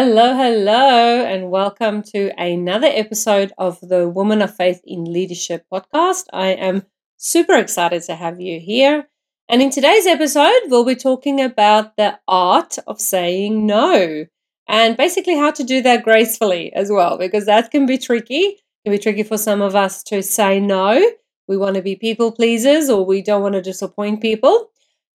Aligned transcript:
Hello, 0.00 0.32
hello, 0.32 1.24
and 1.24 1.50
welcome 1.50 2.04
to 2.04 2.30
another 2.40 2.86
episode 2.86 3.52
of 3.58 3.80
the 3.80 4.08
Woman 4.08 4.40
of 4.42 4.54
Faith 4.54 4.80
in 4.84 5.12
Leadership 5.12 5.66
podcast. 5.72 6.26
I 6.32 6.50
am 6.50 6.84
super 7.16 7.54
excited 7.54 8.04
to 8.04 8.14
have 8.14 8.40
you 8.40 8.60
here. 8.60 9.08
And 9.48 9.60
in 9.60 9.70
today's 9.70 10.06
episode, 10.06 10.60
we'll 10.66 10.84
be 10.84 10.94
talking 10.94 11.40
about 11.40 11.96
the 11.96 12.16
art 12.28 12.78
of 12.86 13.00
saying 13.00 13.66
no 13.66 14.26
and 14.68 14.96
basically 14.96 15.36
how 15.36 15.50
to 15.50 15.64
do 15.64 15.82
that 15.82 16.04
gracefully 16.04 16.72
as 16.74 16.92
well, 16.92 17.18
because 17.18 17.46
that 17.46 17.72
can 17.72 17.84
be 17.84 17.98
tricky. 17.98 18.36
It 18.36 18.62
can 18.84 18.92
be 18.92 19.00
tricky 19.00 19.24
for 19.24 19.36
some 19.36 19.60
of 19.60 19.74
us 19.74 20.04
to 20.04 20.22
say 20.22 20.60
no. 20.60 21.10
We 21.48 21.56
want 21.56 21.74
to 21.74 21.82
be 21.82 21.96
people 21.96 22.30
pleasers 22.30 22.88
or 22.88 23.04
we 23.04 23.20
don't 23.20 23.42
want 23.42 23.56
to 23.56 23.62
disappoint 23.62 24.22
people. 24.22 24.70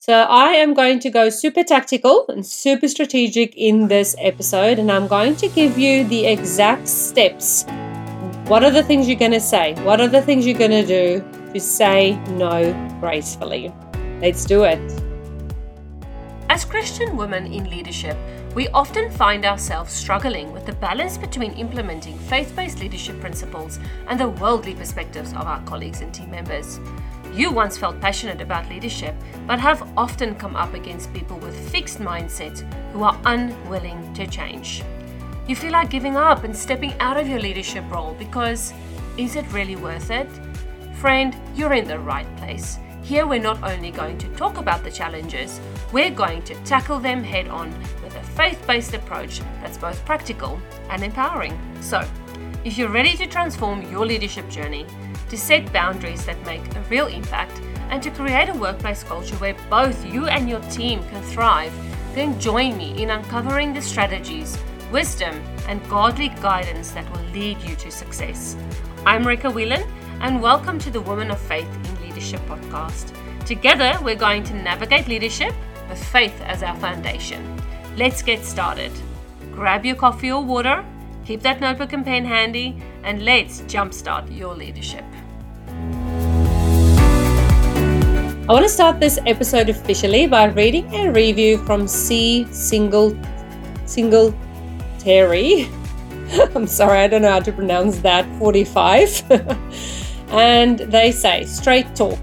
So 0.05 0.11
I 0.11 0.47
am 0.55 0.73
going 0.73 0.99
to 0.99 1.09
go 1.09 1.29
super 1.29 1.63
tactical 1.63 2.25
and 2.27 2.45
super 2.45 2.89
strategic 2.89 3.55
in 3.55 3.87
this 3.87 4.17
episode, 4.19 4.77
and 4.77 4.91
I'm 4.91 5.07
going 5.07 5.37
to 5.37 5.47
give 5.47 5.77
you 5.77 6.03
the 6.03 6.25
exact 6.25 6.89
steps. 6.89 7.63
What 8.49 8.65
are 8.65 8.69
the 8.69 8.83
things 8.83 9.07
you're 9.07 9.17
going 9.17 9.31
to 9.31 9.39
say? 9.39 9.75
What 9.85 10.01
are 10.01 10.09
the 10.09 10.21
things 10.21 10.45
you're 10.45 10.59
going 10.59 10.71
to 10.71 10.85
do 10.85 11.23
to 11.53 11.57
say 11.57 12.19
no 12.31 12.73
gracefully? 12.99 13.73
Let's 14.19 14.43
do 14.43 14.65
it. 14.65 14.81
As 16.49 16.65
Christian 16.65 17.15
women 17.15 17.45
in 17.45 17.69
leadership, 17.69 18.17
we 18.55 18.67
often 18.73 19.09
find 19.09 19.45
ourselves 19.45 19.93
struggling 19.93 20.51
with 20.51 20.65
the 20.65 20.73
balance 20.73 21.17
between 21.17 21.53
implementing 21.53 22.19
faith 22.19 22.53
based 22.57 22.81
leadership 22.81 23.21
principles 23.21 23.79
and 24.09 24.19
the 24.19 24.27
worldly 24.27 24.75
perspectives 24.75 25.31
of 25.31 25.47
our 25.47 25.63
colleagues 25.63 26.01
and 26.01 26.13
team 26.13 26.29
members. 26.29 26.81
You 27.33 27.51
once 27.51 27.79
felt 27.79 27.99
passionate 27.99 28.41
about 28.41 28.69
leadership, 28.69 29.15
but 29.47 29.59
have 29.59 29.91
often 29.97 30.35
come 30.35 30.55
up 30.55 30.75
against 30.75 31.11
people 31.13 31.39
with 31.39 31.71
fixed 31.71 31.97
mindsets 31.97 32.61
who 32.91 33.01
are 33.01 33.19
unwilling 33.25 34.13
to 34.13 34.27
change. 34.27 34.83
You 35.47 35.55
feel 35.55 35.71
like 35.71 35.89
giving 35.89 36.15
up 36.15 36.43
and 36.43 36.55
stepping 36.55 36.93
out 36.99 37.17
of 37.17 37.27
your 37.27 37.39
leadership 37.39 37.83
role 37.89 38.13
because 38.19 38.71
is 39.17 39.35
it 39.35 39.51
really 39.51 39.75
worth 39.75 40.11
it? 40.11 40.29
Friend, 40.97 41.35
you're 41.55 41.73
in 41.73 41.87
the 41.87 41.97
right 41.97 42.27
place. 42.37 42.77
Here, 43.01 43.25
we're 43.25 43.41
not 43.41 43.63
only 43.63 43.89
going 43.89 44.19
to 44.19 44.27
talk 44.35 44.57
about 44.57 44.83
the 44.83 44.91
challenges, 44.91 45.59
we're 45.91 46.11
going 46.11 46.43
to 46.43 46.55
tackle 46.63 46.99
them 46.99 47.23
head 47.23 47.47
on 47.47 47.71
with 48.03 48.15
a 48.15 48.23
faith 48.23 48.63
based 48.67 48.93
approach 48.93 49.41
that's 49.59 49.79
both 49.79 50.05
practical 50.05 50.59
and 50.91 51.03
empowering. 51.03 51.59
So, 51.81 52.07
if 52.63 52.77
you're 52.77 52.89
ready 52.89 53.17
to 53.17 53.25
transform 53.25 53.81
your 53.91 54.05
leadership 54.05 54.47
journey, 54.49 54.85
to 55.33 55.39
set 55.39 55.73
boundaries 55.73 56.23
that 56.27 56.45
make 56.45 56.61
a 56.75 56.81
real 56.91 57.07
impact, 57.07 57.59
and 57.89 58.03
to 58.03 58.11
create 58.11 58.49
a 58.49 58.53
workplace 58.53 59.01
culture 59.01 59.35
where 59.37 59.55
both 59.67 60.05
you 60.05 60.27
and 60.27 60.47
your 60.47 60.59
team 60.69 61.01
can 61.09 61.23
thrive, 61.23 61.73
then 62.13 62.39
join 62.39 62.77
me 62.77 63.01
in 63.01 63.09
uncovering 63.09 63.73
the 63.73 63.81
strategies, 63.81 64.59
wisdom, 64.91 65.33
and 65.67 65.81
godly 65.89 66.29
guidance 66.39 66.91
that 66.91 67.11
will 67.11 67.25
lead 67.31 67.59
you 67.63 67.75
to 67.77 67.89
success. 67.89 68.55
I'm 69.07 69.25
Rika 69.25 69.49
Whelan, 69.49 69.81
and 70.21 70.39
welcome 70.39 70.77
to 70.77 70.91
the 70.91 71.01
Woman 71.01 71.31
of 71.31 71.39
Faith 71.39 71.67
in 71.83 72.07
Leadership 72.07 72.41
podcast. 72.41 73.11
Together, 73.43 73.97
we're 74.03 74.13
going 74.13 74.43
to 74.43 74.53
navigate 74.53 75.07
leadership 75.07 75.55
with 75.89 76.03
faith 76.09 76.39
as 76.41 76.61
our 76.61 76.75
foundation. 76.75 77.59
Let's 77.97 78.21
get 78.21 78.45
started. 78.45 78.91
Grab 79.51 79.83
your 79.83 79.95
coffee 79.95 80.31
or 80.31 80.43
water, 80.43 80.85
keep 81.25 81.41
that 81.41 81.59
notebook 81.59 81.93
and 81.93 82.05
pen 82.05 82.23
handy, 82.23 82.79
and 83.01 83.25
let's 83.25 83.61
jumpstart 83.61 84.37
your 84.37 84.53
leadership. 84.53 85.03
I 88.45 88.51
want 88.51 88.65
to 88.65 88.69
start 88.69 88.99
this 88.99 89.19
episode 89.25 89.69
officially 89.69 90.27
by 90.27 90.47
reading 90.47 90.93
a 90.93 91.09
review 91.09 91.59
from 91.59 91.87
C. 91.87 92.45
Single 92.51 93.17
Single 93.85 94.35
Terry. 94.99 95.69
I'm 96.53 96.67
sorry, 96.67 96.99
I 96.99 97.07
don't 97.07 97.21
know 97.21 97.31
how 97.31 97.39
to 97.39 97.53
pronounce 97.53 97.99
that. 97.99 98.25
45. 98.39 99.31
and 100.31 100.79
they 100.79 101.13
say, 101.13 101.45
straight 101.45 101.95
talk. 101.95 102.19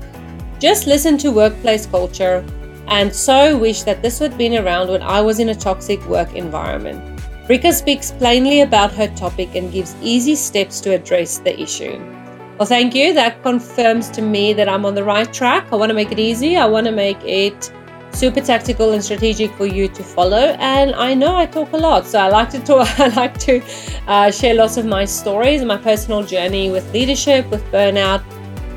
Just 0.59 0.87
listen 0.87 1.17
to 1.19 1.31
workplace 1.31 1.87
culture 1.87 2.45
and 2.89 3.15
so 3.15 3.57
wish 3.57 3.85
that 3.85 4.03
this 4.03 4.19
had 4.19 4.37
been 4.37 4.63
around 4.63 4.91
when 4.91 5.01
I 5.01 5.23
was 5.23 5.39
in 5.39 5.49
a 5.49 5.55
toxic 5.55 6.05
work 6.07 6.35
environment. 6.35 7.23
Rika 7.49 7.73
speaks 7.73 8.11
plainly 8.11 8.61
about 8.61 8.93
her 8.93 9.09
topic 9.17 9.55
and 9.55 9.73
gives 9.73 9.97
easy 10.03 10.35
steps 10.35 10.81
to 10.83 10.93
address 10.93 11.39
the 11.39 11.59
issue. 11.59 12.20
Well, 12.61 12.67
thank 12.67 12.95
you. 12.95 13.15
That 13.15 13.43
confirms 13.43 14.11
to 14.11 14.21
me 14.21 14.53
that 14.53 14.69
I'm 14.69 14.85
on 14.85 14.95
the 14.95 15.03
right 15.03 15.33
track. 15.33 15.73
I 15.73 15.77
want 15.77 15.89
to 15.89 15.95
make 15.95 16.13
it 16.13 16.19
easy. 16.19 16.59
I 16.59 16.67
want 16.67 16.87
to 16.89 16.93
make 16.93 17.17
it 17.25 17.73
super 18.13 18.43
tactical 18.43 18.93
and 18.93 19.03
strategic 19.03 19.51
for 19.55 19.65
you 19.65 19.89
to 19.89 20.03
follow. 20.05 20.55
And 20.59 20.95
I 20.95 21.15
know 21.15 21.35
I 21.35 21.47
talk 21.47 21.73
a 21.73 21.79
lot, 21.79 22.05
so 22.05 22.19
I 22.19 22.29
like 22.29 22.51
to 22.51 22.61
talk. 22.61 22.87
I 23.01 23.09
like 23.15 23.39
to 23.47 23.63
uh, 24.07 24.31
share 24.31 24.53
lots 24.53 24.77
of 24.77 24.85
my 24.85 25.07
stories 25.07 25.63
and 25.63 25.69
my 25.69 25.79
personal 25.79 26.23
journey 26.23 26.71
with 26.71 26.93
leadership, 26.93 27.49
with 27.49 27.65
burnout, 27.73 28.23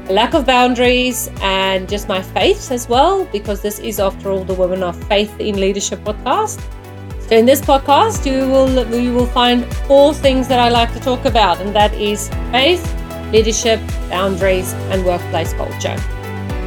lack 0.10 0.34
of 0.34 0.46
boundaries, 0.46 1.30
and 1.42 1.90
just 1.90 2.08
my 2.08 2.22
faith 2.22 2.72
as 2.72 2.88
well. 2.88 3.26
Because 3.34 3.62
this 3.62 3.80
is, 3.80 4.00
after 4.00 4.32
all, 4.32 4.46
the 4.46 4.54
Women 4.54 4.82
of 4.82 4.96
Faith 5.10 5.38
in 5.42 5.60
Leadership 5.60 6.00
podcast. 6.06 6.64
So 7.28 7.36
in 7.36 7.46
this 7.46 7.60
podcast, 7.60 8.26
you 8.26 8.48
will 8.48 8.98
you 8.98 9.14
will 9.14 9.26
find 9.26 9.66
four 9.88 10.14
things 10.14 10.48
that 10.48 10.60
I 10.60 10.70
like 10.70 10.94
to 10.94 11.02
talk 11.02 11.26
about, 11.26 11.60
and 11.60 11.76
that 11.76 11.94
is 11.96 12.30
faith 12.50 13.03
leadership, 13.34 13.82
boundaries, 14.10 14.74
and 14.92 15.04
workplace 15.04 15.52
culture. 15.54 15.98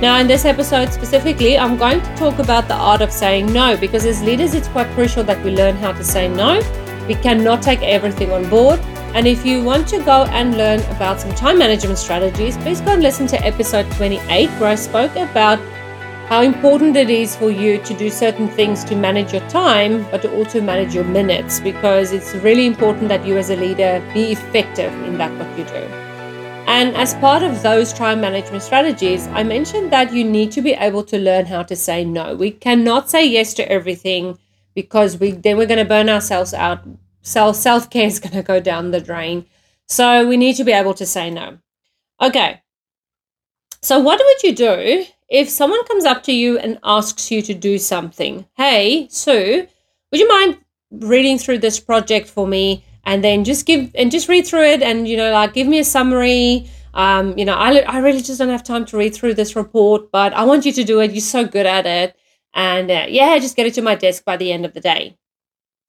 Now, 0.02 0.18
in 0.18 0.26
this 0.26 0.44
episode 0.44 0.92
specifically, 0.92 1.56
I'm 1.56 1.78
going 1.78 2.02
to 2.02 2.16
talk 2.16 2.38
about 2.38 2.68
the 2.68 2.74
art 2.74 3.00
of 3.00 3.10
saying 3.10 3.50
no 3.50 3.78
because 3.78 4.04
as 4.04 4.22
leaders, 4.22 4.52
it's 4.52 4.68
quite 4.68 4.88
crucial 4.88 5.24
that 5.24 5.42
we 5.42 5.52
learn 5.52 5.76
how 5.76 5.92
to 5.92 6.04
say 6.04 6.28
no. 6.28 6.60
We 7.08 7.14
cannot 7.14 7.62
take 7.62 7.82
everything 7.82 8.30
on 8.32 8.50
board. 8.50 8.78
And 9.14 9.26
if 9.26 9.46
you 9.46 9.64
want 9.64 9.88
to 9.88 9.98
go 10.02 10.24
and 10.24 10.58
learn 10.58 10.80
about 10.96 11.20
some 11.20 11.34
time 11.34 11.56
management 11.56 11.96
strategies, 11.96 12.58
please 12.58 12.82
go 12.82 12.90
and 12.90 13.02
listen 13.02 13.26
to 13.28 13.42
episode 13.46 13.90
28, 13.92 14.50
where 14.60 14.68
I 14.68 14.74
spoke 14.74 15.16
about 15.16 15.58
how 16.28 16.42
important 16.42 16.96
it 16.96 17.08
is 17.08 17.34
for 17.36 17.50
you 17.50 17.78
to 17.84 17.94
do 17.94 18.10
certain 18.10 18.48
things 18.48 18.84
to 18.84 18.96
manage 18.96 19.32
your 19.32 19.48
time, 19.48 20.04
but 20.10 20.20
to 20.22 20.36
also 20.36 20.60
manage 20.60 20.94
your 20.94 21.04
minutes, 21.04 21.60
because 21.60 22.12
it's 22.12 22.34
really 22.34 22.66
important 22.66 23.08
that 23.08 23.24
you 23.24 23.38
as 23.38 23.48
a 23.48 23.56
leader 23.56 24.02
be 24.12 24.32
effective 24.32 24.92
in 25.04 25.16
that 25.16 25.32
what 25.38 25.56
you 25.56 25.64
do. 25.64 26.05
And 26.66 26.96
as 26.96 27.14
part 27.14 27.44
of 27.44 27.62
those 27.62 27.92
time 27.92 28.20
management 28.20 28.62
strategies, 28.62 29.28
I 29.28 29.44
mentioned 29.44 29.92
that 29.92 30.12
you 30.12 30.24
need 30.24 30.50
to 30.52 30.60
be 30.60 30.72
able 30.72 31.04
to 31.04 31.18
learn 31.18 31.46
how 31.46 31.62
to 31.62 31.76
say 31.76 32.04
no. 32.04 32.34
We 32.34 32.50
cannot 32.50 33.08
say 33.08 33.24
yes 33.24 33.54
to 33.54 33.70
everything 33.70 34.38
because 34.74 35.18
we 35.18 35.30
then 35.30 35.56
we're 35.56 35.66
going 35.66 35.78
to 35.78 35.84
burn 35.84 36.08
ourselves 36.08 36.52
out. 36.52 36.80
Self 37.22 37.56
self 37.56 37.88
care 37.88 38.06
is 38.06 38.18
going 38.18 38.34
to 38.34 38.42
go 38.42 38.60
down 38.60 38.90
the 38.90 39.00
drain. 39.00 39.46
So 39.86 40.26
we 40.26 40.36
need 40.36 40.56
to 40.56 40.64
be 40.64 40.72
able 40.72 40.94
to 40.94 41.06
say 41.06 41.30
no. 41.30 41.58
Okay. 42.20 42.62
So 43.80 44.00
what 44.00 44.20
would 44.22 44.42
you 44.42 44.54
do 44.54 45.04
if 45.28 45.48
someone 45.48 45.84
comes 45.86 46.04
up 46.04 46.24
to 46.24 46.32
you 46.32 46.58
and 46.58 46.80
asks 46.82 47.30
you 47.30 47.42
to 47.42 47.54
do 47.54 47.78
something? 47.78 48.44
Hey, 48.56 49.06
Sue, 49.08 49.68
would 50.10 50.20
you 50.20 50.28
mind 50.28 50.58
reading 50.90 51.38
through 51.38 51.58
this 51.58 51.78
project 51.78 52.28
for 52.28 52.46
me? 52.46 52.84
And 53.06 53.22
then 53.22 53.44
just 53.44 53.64
give 53.64 53.90
and 53.94 54.10
just 54.10 54.28
read 54.28 54.46
through 54.46 54.64
it 54.64 54.82
and 54.82 55.08
you 55.08 55.16
know 55.16 55.30
like 55.32 55.54
give 55.54 55.66
me 55.66 55.78
a 55.78 55.84
summary. 55.84 56.68
Um, 56.92 57.36
you 57.38 57.44
know 57.44 57.54
I, 57.54 57.80
I 57.80 57.98
really 57.98 58.20
just 58.20 58.38
don't 58.38 58.48
have 58.48 58.64
time 58.64 58.84
to 58.86 58.96
read 58.96 59.14
through 59.14 59.34
this 59.34 59.54
report 59.54 60.10
but 60.10 60.32
i 60.32 60.44
want 60.44 60.66
you 60.66 60.72
to 60.72 60.84
do 60.84 61.00
it. 61.00 61.12
You're 61.12 61.20
so 61.20 61.46
good 61.46 61.66
at 61.66 61.86
it. 61.86 62.16
And 62.54 62.90
uh, 62.90 63.06
yeah 63.08 63.38
just 63.38 63.56
get 63.56 63.66
it 63.66 63.74
to 63.74 63.82
my 63.82 63.94
desk 63.94 64.24
by 64.24 64.36
the 64.36 64.52
end 64.52 64.66
of 64.66 64.74
the 64.74 64.80
day. 64.80 65.16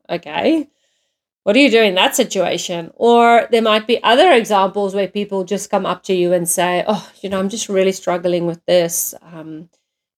Okay? 0.09 0.69
What 1.43 1.53
do 1.53 1.61
you 1.61 1.71
do 1.71 1.81
in 1.81 1.95
that 1.95 2.13
situation? 2.13 2.91
Or 2.95 3.47
there 3.51 3.61
might 3.61 3.87
be 3.87 4.03
other 4.03 4.33
examples 4.33 4.93
where 4.93 5.07
people 5.07 5.45
just 5.45 5.69
come 5.69 5.85
up 5.85 6.03
to 6.03 6.13
you 6.13 6.33
and 6.33 6.47
say 6.47 6.83
oh 6.87 7.09
you 7.21 7.29
know 7.29 7.39
i'm 7.39 7.49
just 7.49 7.69
really 7.69 7.93
struggling 7.93 8.45
with 8.45 8.63
this. 8.65 9.15
Um, 9.21 9.69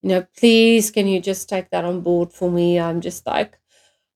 you 0.02 0.10
know 0.10 0.26
please 0.38 0.92
can 0.92 1.08
you 1.08 1.22
just 1.22 1.48
take 1.48 1.70
that 1.70 1.86
on 1.86 2.02
board 2.02 2.34
for 2.34 2.50
me? 2.52 2.80
I'm 2.80 3.00
just 3.00 3.28
like 3.28 3.60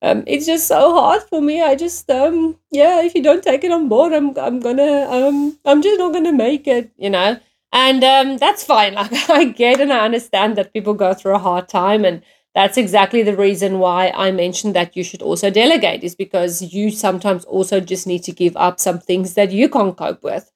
um, 0.03 0.24
it's 0.28 0.46
just 0.46 0.68
so 0.68 0.94
hard 0.94 1.24
for 1.24 1.41
me. 1.41 1.62
I 1.62 1.75
just 1.75 2.09
um 2.12 2.58
yeah, 2.72 3.02
if 3.02 3.16
you 3.16 3.23
don't 3.23 3.41
take 3.41 3.64
it 3.64 3.72
on 3.72 3.88
board, 3.88 4.11
I'm 4.11 4.38
I'm 4.38 4.59
gonna 4.59 5.08
um 5.09 5.58
I'm 5.64 5.82
just 5.82 5.97
not 5.97 6.11
gonna 6.11 6.34
make 6.34 6.67
it, 6.67 6.91
you 6.97 7.09
know. 7.09 7.40
And 7.72 8.03
um 8.03 8.38
that's 8.38 8.66
fine. 8.66 8.96
Like 8.96 9.29
I 9.29 9.46
get 9.46 9.79
and 9.79 9.94
I 9.94 10.03
understand 10.03 10.58
that 10.58 10.73
people 10.73 10.94
go 10.94 11.14
through 11.14 11.35
a 11.35 11.40
hard 11.40 11.70
time 11.70 12.03
and 12.03 12.22
that's 12.53 12.78
exactly 12.78 13.23
the 13.23 13.35
reason 13.38 13.79
why 13.79 14.11
I 14.14 14.32
mentioned 14.32 14.76
that 14.76 14.96
you 14.96 15.05
should 15.05 15.22
also 15.22 15.50
delegate 15.50 16.03
is 16.03 16.16
because 16.16 16.61
you 16.61 16.91
sometimes 16.91 17.46
also 17.46 17.79
just 17.79 18.05
need 18.05 18.23
to 18.26 18.34
give 18.34 18.58
up 18.58 18.79
some 18.82 19.00
things 19.00 19.35
that 19.35 19.52
you 19.52 19.70
can't 19.70 19.97
cope 19.97 20.22
with. 20.22 20.52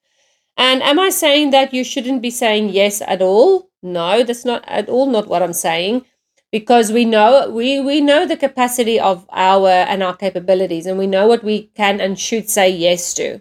And 0.58 0.82
am 0.82 0.98
I 0.98 1.08
saying 1.08 1.50
that 1.52 1.72
you 1.72 1.84
shouldn't 1.84 2.20
be 2.20 2.30
saying 2.30 2.68
yes 2.68 3.00
at 3.00 3.22
all? 3.22 3.70
No, 3.82 4.22
that's 4.22 4.44
not 4.44 4.62
at 4.68 4.90
all 4.90 5.06
not 5.06 5.26
what 5.26 5.42
I'm 5.42 5.54
saying 5.54 6.04
because 6.52 6.92
we 6.92 7.04
know 7.04 7.50
we 7.50 7.80
we 7.80 8.00
know 8.00 8.26
the 8.26 8.36
capacity 8.36 8.98
of 8.98 9.26
our 9.32 9.68
and 9.68 10.02
our 10.02 10.16
capabilities 10.16 10.86
and 10.86 10.98
we 10.98 11.06
know 11.06 11.26
what 11.26 11.44
we 11.44 11.64
can 11.74 12.00
and 12.00 12.18
should 12.18 12.48
say 12.48 12.68
yes 12.68 13.14
to 13.14 13.40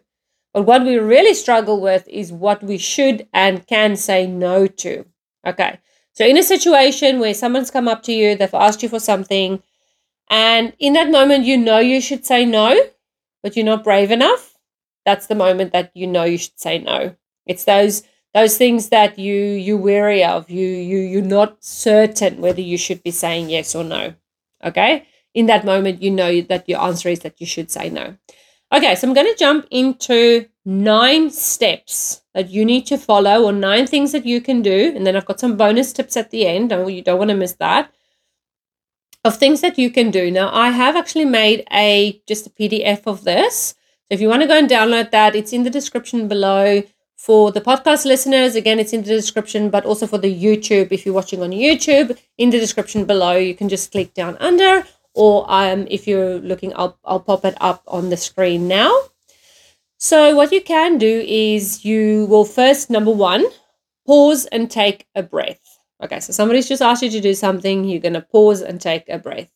but 0.53 0.63
what 0.63 0.83
we 0.83 0.97
really 0.97 1.33
struggle 1.33 1.81
with 1.81 2.07
is 2.09 2.31
what 2.31 2.63
we 2.63 2.77
should 2.77 3.27
and 3.33 3.67
can 3.67 3.95
say 3.95 4.27
no 4.27 4.67
to 4.67 5.05
okay 5.45 5.79
so 6.13 6.25
in 6.25 6.37
a 6.37 6.43
situation 6.43 7.19
where 7.19 7.33
someone's 7.33 7.71
come 7.71 7.87
up 7.87 8.03
to 8.03 8.13
you 8.13 8.35
they've 8.35 8.53
asked 8.53 8.83
you 8.83 8.89
for 8.89 8.99
something 8.99 9.61
And 10.29 10.73
in 10.79 10.93
that 10.93 11.09
moment, 11.11 11.45
you 11.45 11.57
know 11.57 11.79
you 11.79 12.01
should 12.01 12.25
say 12.25 12.45
no, 12.45 12.75
but 13.43 13.55
you're 13.55 13.65
not 13.65 13.83
brave 13.83 14.11
enough. 14.11 14.57
That's 15.05 15.27
the 15.27 15.35
moment 15.35 15.71
that 15.73 15.91
you 15.93 16.07
know 16.07 16.23
you 16.23 16.37
should 16.37 16.59
say 16.59 16.79
no. 16.79 17.15
It's 17.45 17.63
those 17.63 18.03
those 18.37 18.57
things 18.57 18.89
that 18.89 19.17
you 19.17 19.35
you 19.67 19.77
weary 19.77 20.23
of. 20.23 20.49
You 20.49 20.67
you 20.67 20.99
you're 20.99 21.33
not 21.39 21.63
certain 21.63 22.41
whether 22.41 22.61
you 22.61 22.77
should 22.77 23.01
be 23.03 23.11
saying 23.11 23.49
yes 23.49 23.75
or 23.75 23.83
no. 23.83 24.13
Okay. 24.63 25.07
In 25.33 25.45
that 25.47 25.65
moment, 25.65 26.01
you 26.01 26.11
know 26.11 26.41
that 26.41 26.67
your 26.69 26.81
answer 26.81 27.09
is 27.09 27.19
that 27.19 27.39
you 27.41 27.47
should 27.47 27.69
say 27.71 27.89
no. 27.89 28.15
Okay, 28.73 28.95
so 28.95 29.07
I'm 29.07 29.13
going 29.13 29.31
to 29.31 29.39
jump 29.39 29.65
into 29.71 30.45
nine 30.65 31.29
steps 31.29 32.21
that 32.33 32.49
you 32.49 32.65
need 32.65 32.85
to 32.87 32.97
follow, 32.97 33.43
or 33.43 33.53
nine 33.53 33.87
things 33.87 34.11
that 34.11 34.25
you 34.25 34.41
can 34.41 34.61
do. 34.61 34.91
And 34.95 35.05
then 35.05 35.15
I've 35.15 35.29
got 35.31 35.39
some 35.39 35.55
bonus 35.55 35.93
tips 35.93 36.17
at 36.17 36.31
the 36.31 36.45
end. 36.47 36.71
and 36.71 36.91
you 36.91 37.01
don't 37.01 37.19
want 37.19 37.29
to 37.29 37.35
miss 37.35 37.53
that 37.53 37.93
of 39.23 39.37
things 39.37 39.61
that 39.61 39.77
you 39.77 39.89
can 39.91 40.11
do. 40.11 40.31
Now, 40.31 40.49
I 40.53 40.69
have 40.71 40.95
actually 40.95 41.25
made 41.25 41.65
a 41.71 42.21
just 42.27 42.47
a 42.47 42.49
PDF 42.49 43.01
of 43.05 43.23
this. 43.23 43.75
So 44.07 44.15
if 44.15 44.21
you 44.21 44.29
want 44.29 44.41
to 44.41 44.47
go 44.47 44.57
and 44.57 44.69
download 44.69 45.11
that, 45.11 45.35
it's 45.35 45.53
in 45.53 45.63
the 45.63 45.69
description 45.69 46.27
below. 46.27 46.83
For 47.17 47.51
the 47.51 47.61
podcast 47.61 48.05
listeners, 48.05 48.55
again, 48.55 48.79
it's 48.79 48.93
in 48.93 49.01
the 49.01 49.09
description, 49.09 49.71
but 49.71 49.85
also 49.85 50.05
for 50.05 50.19
the 50.19 50.33
YouTube, 50.33 50.91
if 50.91 51.03
you're 51.03 51.15
watching 51.15 51.41
on 51.41 51.49
YouTube, 51.49 52.15
in 52.37 52.51
the 52.51 52.59
description 52.59 53.05
below, 53.05 53.35
you 53.35 53.55
can 53.55 53.69
just 53.69 53.91
click 53.91 54.13
down 54.13 54.37
under, 54.39 54.85
or 55.15 55.45
um, 55.49 55.87
if 55.89 56.07
you're 56.07 56.37
looking, 56.37 56.73
I'll, 56.75 56.97
I'll 57.03 57.19
pop 57.19 57.43
it 57.43 57.57
up 57.59 57.81
on 57.87 58.11
the 58.11 58.17
screen 58.17 58.67
now. 58.67 58.95
So, 59.97 60.35
what 60.35 60.51
you 60.51 60.61
can 60.61 60.99
do 60.99 61.25
is 61.27 61.83
you 61.83 62.27
will 62.29 62.45
first, 62.45 62.91
number 62.91 63.11
one, 63.11 63.45
pause 64.05 64.45
and 64.45 64.69
take 64.69 65.07
a 65.15 65.23
breath. 65.23 65.59
Okay, 66.03 66.19
so 66.19 66.31
somebody's 66.31 66.69
just 66.69 66.83
asked 66.83 67.01
you 67.01 67.09
to 67.09 67.19
do 67.19 67.33
something, 67.33 67.83
you're 67.83 67.99
going 67.99 68.13
to 68.13 68.21
pause 68.21 68.61
and 68.61 68.79
take 68.79 69.09
a 69.09 69.17
breath. 69.17 69.49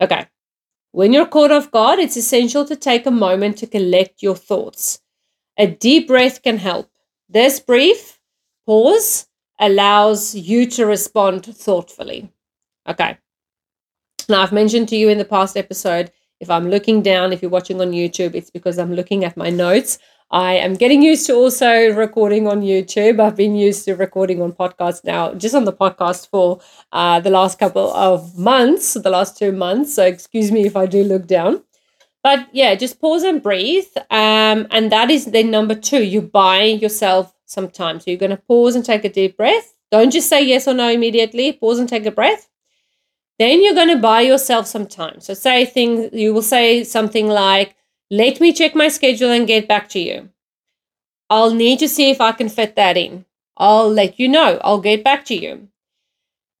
Okay, 0.00 0.26
when 0.90 1.12
you're 1.12 1.26
caught 1.26 1.52
off 1.52 1.70
guard, 1.70 2.00
it's 2.00 2.16
essential 2.16 2.64
to 2.64 2.74
take 2.74 3.06
a 3.06 3.12
moment 3.12 3.56
to 3.58 3.68
collect 3.68 4.20
your 4.20 4.34
thoughts. 4.34 5.00
A 5.58 5.66
deep 5.66 6.06
breath 6.06 6.42
can 6.42 6.56
help. 6.58 6.88
This 7.28 7.60
brief 7.60 8.18
pause 8.64 9.26
allows 9.58 10.34
you 10.34 10.66
to 10.70 10.86
respond 10.86 11.44
thoughtfully. 11.44 12.32
Okay. 12.88 13.18
Now, 14.28 14.42
I've 14.42 14.52
mentioned 14.52 14.88
to 14.90 14.96
you 14.96 15.08
in 15.08 15.18
the 15.18 15.24
past 15.24 15.56
episode 15.56 16.12
if 16.40 16.50
I'm 16.50 16.70
looking 16.70 17.02
down, 17.02 17.32
if 17.32 17.42
you're 17.42 17.50
watching 17.50 17.80
on 17.80 17.90
YouTube, 17.90 18.34
it's 18.34 18.50
because 18.50 18.78
I'm 18.78 18.94
looking 18.94 19.24
at 19.24 19.36
my 19.36 19.50
notes. 19.50 19.98
I 20.30 20.54
am 20.54 20.74
getting 20.74 21.02
used 21.02 21.26
to 21.26 21.34
also 21.34 21.90
recording 21.94 22.46
on 22.46 22.60
YouTube. 22.60 23.18
I've 23.18 23.34
been 23.34 23.56
used 23.56 23.86
to 23.86 23.96
recording 23.96 24.42
on 24.42 24.52
podcasts 24.52 25.02
now, 25.02 25.34
just 25.34 25.54
on 25.54 25.64
the 25.64 25.72
podcast 25.72 26.28
for 26.28 26.60
uh, 26.92 27.18
the 27.18 27.30
last 27.30 27.58
couple 27.58 27.90
of 27.92 28.38
months, 28.38 28.94
the 28.94 29.10
last 29.10 29.38
two 29.38 29.52
months. 29.52 29.94
So 29.94 30.04
excuse 30.04 30.52
me 30.52 30.66
if 30.66 30.76
I 30.76 30.86
do 30.86 31.02
look 31.02 31.26
down. 31.26 31.64
But 32.28 32.50
yeah, 32.52 32.74
just 32.74 33.00
pause 33.00 33.22
and 33.22 33.42
breathe. 33.42 33.88
Um, 34.10 34.66
and 34.70 34.92
that 34.92 35.10
is 35.10 35.24
then 35.24 35.50
number 35.50 35.74
two. 35.74 36.04
You 36.04 36.20
buy 36.20 36.64
yourself 36.64 37.32
some 37.46 37.70
time. 37.70 38.00
So 38.00 38.10
you're 38.10 38.20
going 38.20 38.36
to 38.36 38.36
pause 38.36 38.76
and 38.76 38.84
take 38.84 39.06
a 39.06 39.08
deep 39.08 39.38
breath. 39.38 39.72
Don't 39.90 40.10
just 40.10 40.28
say 40.28 40.44
yes 40.44 40.68
or 40.68 40.74
no 40.74 40.90
immediately. 40.90 41.54
Pause 41.54 41.78
and 41.78 41.88
take 41.88 42.04
a 42.04 42.10
breath. 42.10 42.50
Then 43.38 43.64
you're 43.64 43.72
going 43.72 43.88
to 43.88 43.96
buy 43.96 44.20
yourself 44.20 44.66
some 44.66 44.86
time. 44.86 45.20
So 45.20 45.32
say 45.32 45.64
things, 45.64 46.10
you 46.12 46.34
will 46.34 46.42
say 46.42 46.84
something 46.84 47.28
like, 47.28 47.74
let 48.10 48.42
me 48.42 48.52
check 48.52 48.74
my 48.74 48.88
schedule 48.88 49.30
and 49.30 49.46
get 49.46 49.66
back 49.66 49.88
to 49.90 49.98
you. 49.98 50.28
I'll 51.30 51.54
need 51.54 51.78
to 51.78 51.88
see 51.88 52.10
if 52.10 52.20
I 52.20 52.32
can 52.32 52.50
fit 52.50 52.76
that 52.76 52.98
in. 52.98 53.24
I'll 53.56 53.90
let 53.90 54.20
you 54.20 54.28
know. 54.28 54.60
I'll 54.62 54.82
get 54.82 55.02
back 55.02 55.24
to 55.26 55.34
you. 55.34 55.68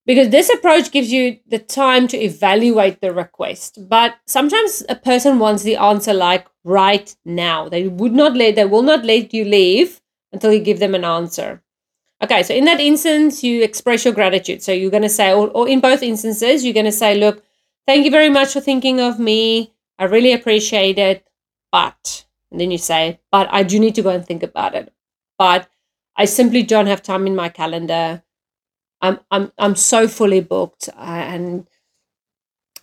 Because 0.08 0.30
this 0.30 0.50
approach 0.50 0.90
gives 0.90 1.12
you 1.12 1.38
the 1.46 1.60
time 1.60 2.08
to 2.08 2.16
evaluate 2.16 3.00
the 3.00 3.12
request. 3.12 3.78
But 3.88 4.16
sometimes 4.26 4.82
a 4.88 4.96
person 4.96 5.38
wants 5.38 5.62
the 5.62 5.76
answer 5.76 6.12
like 6.14 6.48
right 6.64 7.14
now. 7.24 7.68
They 7.68 7.86
would 7.86 8.12
not 8.12 8.34
let 8.34 8.56
they 8.56 8.64
will 8.64 8.82
not 8.82 9.04
let 9.04 9.32
you 9.32 9.44
leave 9.44 10.00
until 10.32 10.52
you 10.52 10.60
give 10.60 10.80
them 10.80 10.96
an 10.96 11.04
answer. 11.04 11.62
Okay, 12.24 12.42
so 12.42 12.52
in 12.54 12.64
that 12.64 12.80
instance, 12.80 13.44
you 13.44 13.62
express 13.62 14.04
your 14.04 14.14
gratitude. 14.14 14.64
So 14.64 14.72
you're 14.72 14.90
going 14.90 15.04
to 15.04 15.08
say, 15.08 15.32
or, 15.32 15.48
or 15.50 15.68
in 15.68 15.80
both 15.80 16.02
instances, 16.02 16.64
you're 16.64 16.74
going 16.74 16.86
to 16.86 16.92
say, 16.92 17.14
look, 17.14 17.44
thank 17.86 18.04
you 18.04 18.10
very 18.10 18.30
much 18.30 18.54
for 18.54 18.60
thinking 18.60 19.00
of 19.00 19.20
me. 19.20 19.72
I 20.00 20.04
really 20.06 20.32
appreciate 20.32 20.98
it 20.98 21.28
but 21.70 22.26
and 22.50 22.60
then 22.60 22.70
you 22.70 22.78
say 22.78 23.20
but 23.30 23.48
i 23.50 23.62
do 23.62 23.78
need 23.78 23.94
to 23.94 24.02
go 24.02 24.10
and 24.10 24.26
think 24.26 24.42
about 24.42 24.74
it 24.74 24.92
but 25.36 25.68
i 26.16 26.24
simply 26.24 26.62
don't 26.62 26.86
have 26.86 27.02
time 27.02 27.26
in 27.26 27.36
my 27.36 27.48
calendar 27.48 28.22
i'm 29.00 29.18
i'm 29.30 29.52
i'm 29.58 29.74
so 29.74 30.06
fully 30.08 30.40
booked 30.40 30.88
and 30.96 31.66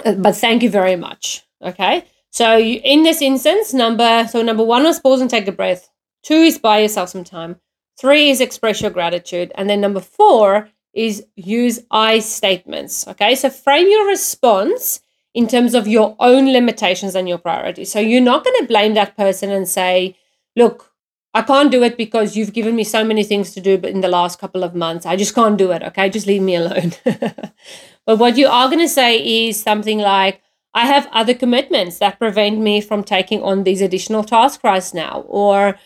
uh, 0.03 0.13
but 0.13 0.35
thank 0.35 0.63
you 0.63 0.69
very 0.69 0.95
much 0.95 1.45
okay? 1.65 2.05
So 2.31 2.57
you, 2.57 2.79
in 2.83 3.03
this 3.03 3.21
instance 3.21 3.73
number 3.73 4.27
so 4.29 4.41
number 4.41 4.63
one 4.63 4.83
was 4.83 4.99
pause 4.99 5.21
and 5.21 5.29
take 5.29 5.47
a 5.47 5.51
breath. 5.51 5.89
Two 6.23 6.35
is 6.35 6.57
buy 6.57 6.79
yourself 6.79 7.09
some 7.09 7.23
time. 7.23 7.57
Three 7.99 8.29
is 8.29 8.41
express 8.41 8.81
your 8.81 8.91
gratitude. 8.91 9.51
And 9.55 9.69
then 9.69 9.81
number 9.81 10.01
four 10.01 10.69
is 10.93 11.25
use 11.35 11.81
i 11.91 12.19
statements 12.19 13.07
okay? 13.07 13.35
So 13.35 13.49
frame 13.49 13.89
your 13.89 14.07
response 14.07 15.01
in 15.33 15.47
terms 15.47 15.73
of 15.73 15.87
your 15.87 16.15
own 16.19 16.51
limitations 16.51 17.15
and 17.15 17.27
your 17.27 17.37
priorities. 17.37 17.91
So 17.91 17.99
you're 17.99 18.21
not 18.21 18.45
going 18.45 18.61
to 18.61 18.67
blame 18.67 18.93
that 18.93 19.17
person 19.17 19.51
and 19.51 19.67
say, 19.67 20.15
look, 20.55 20.93
I 21.35 21.41
can't 21.41 21.69
do 21.69 21.83
it 21.83 21.97
because 21.97 22.37
you've 22.37 22.53
given 22.53 22.77
me 22.77 22.85
so 22.85 23.03
many 23.03 23.21
things 23.21 23.51
to 23.51 23.59
do 23.59 23.77
but 23.77 23.89
in 23.89 23.99
the 23.99 24.07
last 24.07 24.39
couple 24.39 24.63
of 24.63 24.73
months. 24.73 25.05
I 25.05 25.17
just 25.17 25.35
can't 25.35 25.57
do 25.57 25.71
it. 25.71 25.83
Okay. 25.83 26.09
Just 26.09 26.27
leave 26.27 26.41
me 26.41 26.55
alone. 26.55 26.93
but 28.05 28.17
what 28.17 28.37
you 28.37 28.47
are 28.47 28.69
going 28.69 28.79
to 28.79 28.87
say 28.87 29.17
is 29.49 29.61
something 29.61 29.99
like, 29.99 30.41
I 30.73 30.85
have 30.85 31.09
other 31.11 31.33
commitments 31.33 31.99
that 31.99 32.19
prevent 32.19 32.59
me 32.59 32.79
from 32.79 33.03
taking 33.03 33.43
on 33.43 33.65
these 33.65 33.81
additional 33.81 34.23
tasks 34.23 34.63
right 34.63 34.89
now. 34.93 35.25
Or 35.27 35.77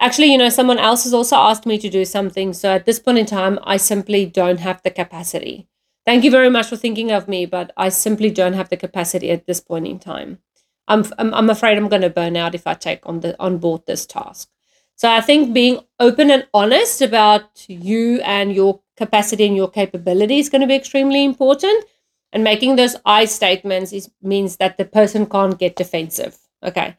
actually, 0.00 0.32
you 0.32 0.38
know, 0.38 0.48
someone 0.48 0.78
else 0.78 1.04
has 1.04 1.12
also 1.12 1.36
asked 1.36 1.66
me 1.66 1.76
to 1.76 1.90
do 1.90 2.06
something. 2.06 2.54
So 2.54 2.70
at 2.70 2.86
this 2.86 2.98
point 2.98 3.18
in 3.18 3.26
time, 3.26 3.58
I 3.64 3.76
simply 3.76 4.24
don't 4.24 4.60
have 4.60 4.82
the 4.82 4.90
capacity. 4.90 5.68
Thank 6.06 6.24
you 6.24 6.30
very 6.30 6.48
much 6.48 6.68
for 6.68 6.76
thinking 6.76 7.12
of 7.12 7.28
me, 7.28 7.44
but 7.44 7.70
I 7.76 7.90
simply 7.90 8.30
don't 8.30 8.54
have 8.54 8.70
the 8.70 8.78
capacity 8.78 9.30
at 9.30 9.46
this 9.46 9.60
point 9.60 9.86
in 9.86 9.98
time. 9.98 10.38
I'm, 10.88 11.04
I'm, 11.18 11.34
I'm 11.34 11.50
afraid 11.50 11.76
I'm 11.76 11.88
going 11.88 12.00
to 12.00 12.08
burn 12.08 12.34
out 12.34 12.54
if 12.54 12.66
I 12.66 12.72
take 12.72 13.00
on 13.04 13.20
the 13.20 13.38
on 13.38 13.58
board 13.58 13.82
this 13.86 14.06
task. 14.06 14.48
So 14.96 15.10
I 15.10 15.20
think 15.20 15.52
being 15.52 15.80
open 16.00 16.30
and 16.30 16.46
honest 16.54 17.02
about 17.02 17.68
you 17.68 18.20
and 18.22 18.54
your 18.54 18.80
capacity 18.96 19.46
and 19.46 19.54
your 19.54 19.70
capability 19.70 20.38
is 20.38 20.48
going 20.48 20.62
to 20.62 20.66
be 20.66 20.74
extremely 20.74 21.24
important. 21.24 21.84
And 22.32 22.42
making 22.42 22.76
those 22.76 22.96
I 23.04 23.26
statements 23.26 23.92
is, 23.92 24.10
means 24.22 24.56
that 24.56 24.78
the 24.78 24.84
person 24.84 25.26
can't 25.26 25.58
get 25.58 25.76
defensive. 25.76 26.36
Okay. 26.62 26.96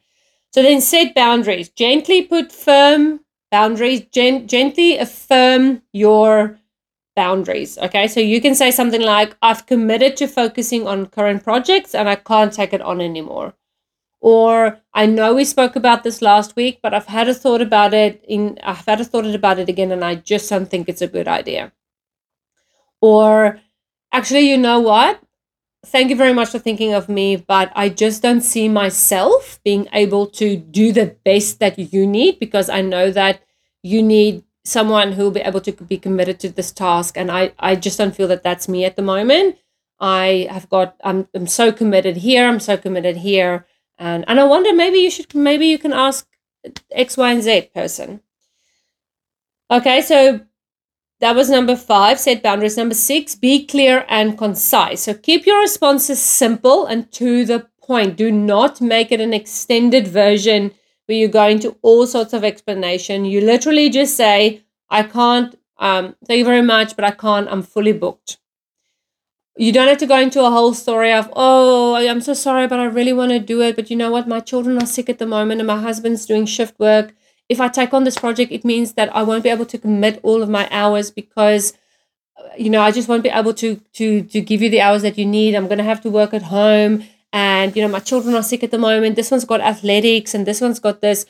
So 0.54 0.62
then 0.62 0.80
set 0.80 1.14
boundaries. 1.14 1.68
Gently 1.68 2.22
put 2.22 2.52
firm 2.52 3.20
boundaries. 3.50 4.02
Gen- 4.12 4.46
gently 4.46 4.96
affirm 4.96 5.82
your 5.92 6.58
boundaries. 7.16 7.76
Okay, 7.78 8.06
so 8.06 8.20
you 8.20 8.40
can 8.40 8.54
say 8.54 8.70
something 8.70 9.02
like, 9.02 9.36
I've 9.42 9.66
committed 9.66 10.16
to 10.18 10.28
focusing 10.28 10.86
on 10.86 11.06
current 11.06 11.42
projects 11.42 11.92
and 11.92 12.08
I 12.08 12.14
can't 12.14 12.52
take 12.52 12.72
it 12.72 12.80
on 12.80 13.00
anymore. 13.00 13.54
Or 14.20 14.80
I 14.92 15.06
know 15.06 15.34
we 15.34 15.44
spoke 15.44 15.76
about 15.76 16.02
this 16.02 16.20
last 16.20 16.56
week, 16.56 16.80
but 16.82 16.92
I've 16.92 17.06
had 17.06 17.28
a 17.28 17.34
thought 17.34 17.60
about 17.60 17.94
it 17.94 18.24
in 18.26 18.58
I've 18.62 18.84
had 18.84 19.00
a 19.00 19.04
thought 19.04 19.26
about 19.26 19.58
it 19.58 19.68
again 19.68 19.92
and 19.92 20.04
I 20.04 20.16
just 20.16 20.50
don't 20.50 20.68
think 20.68 20.88
it's 20.88 21.02
a 21.02 21.06
good 21.06 21.28
idea. 21.28 21.72
Or 23.00 23.60
actually, 24.12 24.50
you 24.50 24.58
know 24.58 24.80
what? 24.80 25.20
Thank 25.86 26.10
you 26.10 26.16
very 26.16 26.32
much 26.32 26.48
for 26.50 26.58
thinking 26.58 26.92
of 26.92 27.08
me, 27.08 27.36
but 27.36 27.70
I 27.76 27.88
just 27.88 28.20
don't 28.20 28.40
see 28.40 28.68
myself 28.68 29.60
being 29.64 29.86
able 29.92 30.26
to 30.26 30.56
do 30.56 30.90
the 30.92 31.16
best 31.24 31.60
that 31.60 31.78
you 31.78 32.04
need 32.04 32.40
because 32.40 32.68
I 32.68 32.80
know 32.82 33.12
that 33.12 33.40
you 33.82 34.02
need 34.02 34.42
someone 34.68 35.12
who 35.12 35.24
will 35.24 35.30
be 35.30 35.40
able 35.40 35.60
to 35.62 35.72
be 35.72 35.96
committed 35.96 36.38
to 36.38 36.48
this 36.50 36.70
task 36.70 37.16
and 37.16 37.30
i 37.30 37.52
i 37.58 37.74
just 37.74 37.96
don't 37.98 38.14
feel 38.14 38.28
that 38.28 38.42
that's 38.42 38.68
me 38.68 38.84
at 38.84 38.96
the 38.96 39.02
moment 39.02 39.56
i 39.98 40.46
have 40.50 40.68
got 40.68 40.94
i'm, 41.02 41.26
I'm 41.34 41.46
so 41.46 41.72
committed 41.72 42.18
here 42.18 42.46
i'm 42.46 42.60
so 42.60 42.76
committed 42.76 43.16
here 43.16 43.66
and 43.98 44.24
and 44.28 44.40
i 44.40 44.44
wonder 44.44 44.72
maybe 44.72 44.98
you 44.98 45.10
should 45.10 45.34
maybe 45.34 45.66
you 45.66 45.78
can 45.78 45.92
ask 45.92 46.26
x 46.92 47.16
y 47.16 47.32
and 47.32 47.42
z 47.42 47.70
person 47.74 48.20
okay 49.70 50.00
so 50.00 50.40
that 51.20 51.34
was 51.34 51.50
number 51.50 51.76
five 51.76 52.18
set 52.18 52.42
boundaries 52.42 52.76
number 52.76 52.94
six 52.94 53.34
be 53.34 53.66
clear 53.66 54.04
and 54.08 54.38
concise 54.38 55.02
so 55.02 55.14
keep 55.14 55.46
your 55.46 55.60
responses 55.60 56.20
simple 56.20 56.86
and 56.86 57.10
to 57.12 57.44
the 57.44 57.66
point 57.82 58.16
do 58.16 58.30
not 58.30 58.80
make 58.80 59.10
it 59.10 59.20
an 59.20 59.34
extended 59.34 60.06
version 60.06 60.72
where 61.08 61.16
you 61.16 61.26
go 61.26 61.48
into 61.48 61.74
all 61.82 62.06
sorts 62.06 62.34
of 62.34 62.44
explanation. 62.44 63.24
You 63.24 63.40
literally 63.40 63.88
just 63.88 64.14
say, 64.14 64.62
I 64.90 65.02
can't, 65.02 65.58
um, 65.78 66.14
thank 66.26 66.38
you 66.38 66.44
very 66.44 66.62
much, 66.62 66.96
but 66.96 67.04
I 67.04 67.12
can't, 67.12 67.48
I'm 67.50 67.62
fully 67.62 67.92
booked. 67.92 68.38
You 69.58 69.72
don't 69.72 69.88
have 69.88 69.98
to 69.98 70.06
go 70.06 70.20
into 70.20 70.44
a 70.44 70.50
whole 70.50 70.72
story 70.72 71.12
of, 71.12 71.28
oh, 71.34 71.96
I'm 71.96 72.20
so 72.20 72.32
sorry, 72.32 72.68
but 72.68 72.78
I 72.78 72.84
really 72.84 73.12
want 73.12 73.32
to 73.32 73.40
do 73.40 73.60
it. 73.60 73.74
But 73.74 73.90
you 73.90 73.96
know 73.96 74.10
what? 74.12 74.28
My 74.28 74.38
children 74.38 74.80
are 74.80 74.86
sick 74.86 75.08
at 75.08 75.18
the 75.18 75.26
moment 75.26 75.60
and 75.60 75.66
my 75.66 75.80
husband's 75.80 76.26
doing 76.26 76.46
shift 76.46 76.78
work. 76.78 77.12
If 77.48 77.60
I 77.60 77.66
take 77.66 77.92
on 77.92 78.04
this 78.04 78.16
project, 78.16 78.52
it 78.52 78.64
means 78.64 78.92
that 78.92 79.14
I 79.16 79.24
won't 79.24 79.42
be 79.42 79.50
able 79.50 79.66
to 79.66 79.78
commit 79.78 80.20
all 80.22 80.42
of 80.42 80.48
my 80.48 80.68
hours 80.70 81.10
because 81.10 81.72
uh, 82.38 82.48
you 82.56 82.70
know, 82.70 82.82
I 82.82 82.92
just 82.92 83.08
won't 83.08 83.24
be 83.24 83.30
able 83.30 83.52
to 83.54 83.76
to 83.94 84.22
to 84.22 84.40
give 84.40 84.62
you 84.62 84.70
the 84.70 84.80
hours 84.80 85.02
that 85.02 85.18
you 85.18 85.26
need. 85.26 85.56
I'm 85.56 85.66
going 85.66 85.78
to 85.78 85.84
have 85.84 86.02
to 86.02 86.10
work 86.10 86.32
at 86.34 86.42
home 86.42 87.04
and 87.32 87.74
you 87.74 87.82
know, 87.82 87.88
my 87.88 87.98
children 87.98 88.36
are 88.36 88.42
sick 88.42 88.62
at 88.62 88.70
the 88.70 88.78
moment. 88.78 89.16
This 89.16 89.30
one's 89.30 89.44
got 89.44 89.60
athletics 89.60 90.34
and 90.34 90.46
this 90.46 90.60
one's 90.60 90.78
got 90.78 91.00
this. 91.00 91.26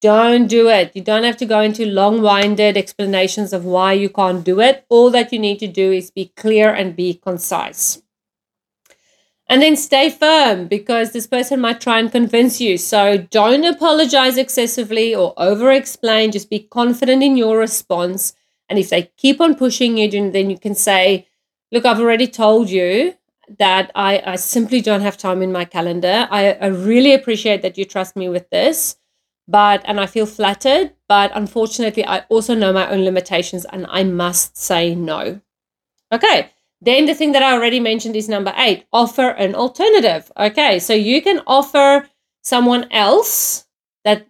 Don't 0.00 0.46
do 0.46 0.68
it. 0.68 0.92
You 0.94 1.02
don't 1.02 1.24
have 1.24 1.38
to 1.38 1.46
go 1.46 1.60
into 1.60 1.86
long-winded 1.86 2.76
explanations 2.76 3.52
of 3.52 3.64
why 3.64 3.94
you 3.94 4.10
can't 4.10 4.44
do 4.44 4.60
it. 4.60 4.84
All 4.88 5.10
that 5.10 5.32
you 5.32 5.38
need 5.38 5.58
to 5.60 5.66
do 5.66 5.90
is 5.90 6.10
be 6.10 6.32
clear 6.36 6.72
and 6.72 6.94
be 6.94 7.14
concise. 7.14 8.02
And 9.48 9.62
then 9.62 9.76
stay 9.76 10.10
firm 10.10 10.66
because 10.66 11.12
this 11.12 11.26
person 11.26 11.60
might 11.60 11.80
try 11.80 11.98
and 11.98 12.10
convince 12.10 12.60
you. 12.60 12.76
So 12.78 13.16
don't 13.16 13.64
apologize 13.64 14.36
excessively 14.36 15.14
or 15.14 15.32
over 15.36 15.70
explain. 15.70 16.32
Just 16.32 16.50
be 16.50 16.60
confident 16.60 17.22
in 17.22 17.36
your 17.36 17.58
response. 17.58 18.34
And 18.68 18.78
if 18.78 18.90
they 18.90 19.10
keep 19.16 19.40
on 19.40 19.54
pushing 19.54 19.98
you, 19.98 20.10
then 20.30 20.50
you 20.50 20.58
can 20.58 20.74
say, 20.74 21.28
Look, 21.72 21.84
I've 21.84 22.00
already 22.00 22.28
told 22.28 22.70
you 22.70 23.14
that 23.58 23.90
I, 23.94 24.22
I 24.24 24.36
simply 24.36 24.80
don't 24.80 25.00
have 25.00 25.16
time 25.16 25.42
in 25.42 25.52
my 25.52 25.64
calendar. 25.64 26.28
I, 26.30 26.52
I 26.52 26.66
really 26.66 27.12
appreciate 27.12 27.62
that 27.62 27.78
you 27.78 27.84
trust 27.84 28.16
me 28.16 28.28
with 28.28 28.50
this. 28.50 28.96
But, 29.48 29.82
and 29.84 30.00
I 30.00 30.06
feel 30.06 30.26
flattered, 30.26 30.92
but 31.08 31.30
unfortunately, 31.34 32.04
I 32.04 32.20
also 32.28 32.54
know 32.54 32.72
my 32.72 32.90
own 32.90 33.04
limitations 33.04 33.64
and 33.64 33.86
I 33.88 34.02
must 34.02 34.56
say 34.56 34.94
no. 34.94 35.40
Okay. 36.12 36.50
Then 36.80 37.06
the 37.06 37.14
thing 37.14 37.32
that 37.32 37.42
I 37.42 37.52
already 37.54 37.80
mentioned 37.80 38.16
is 38.16 38.28
number 38.28 38.52
eight 38.56 38.86
offer 38.92 39.30
an 39.30 39.54
alternative. 39.54 40.30
Okay, 40.38 40.78
so 40.78 40.92
you 40.92 41.22
can 41.22 41.40
offer 41.46 42.06
someone 42.42 42.86
else 42.92 43.66
that 44.04 44.26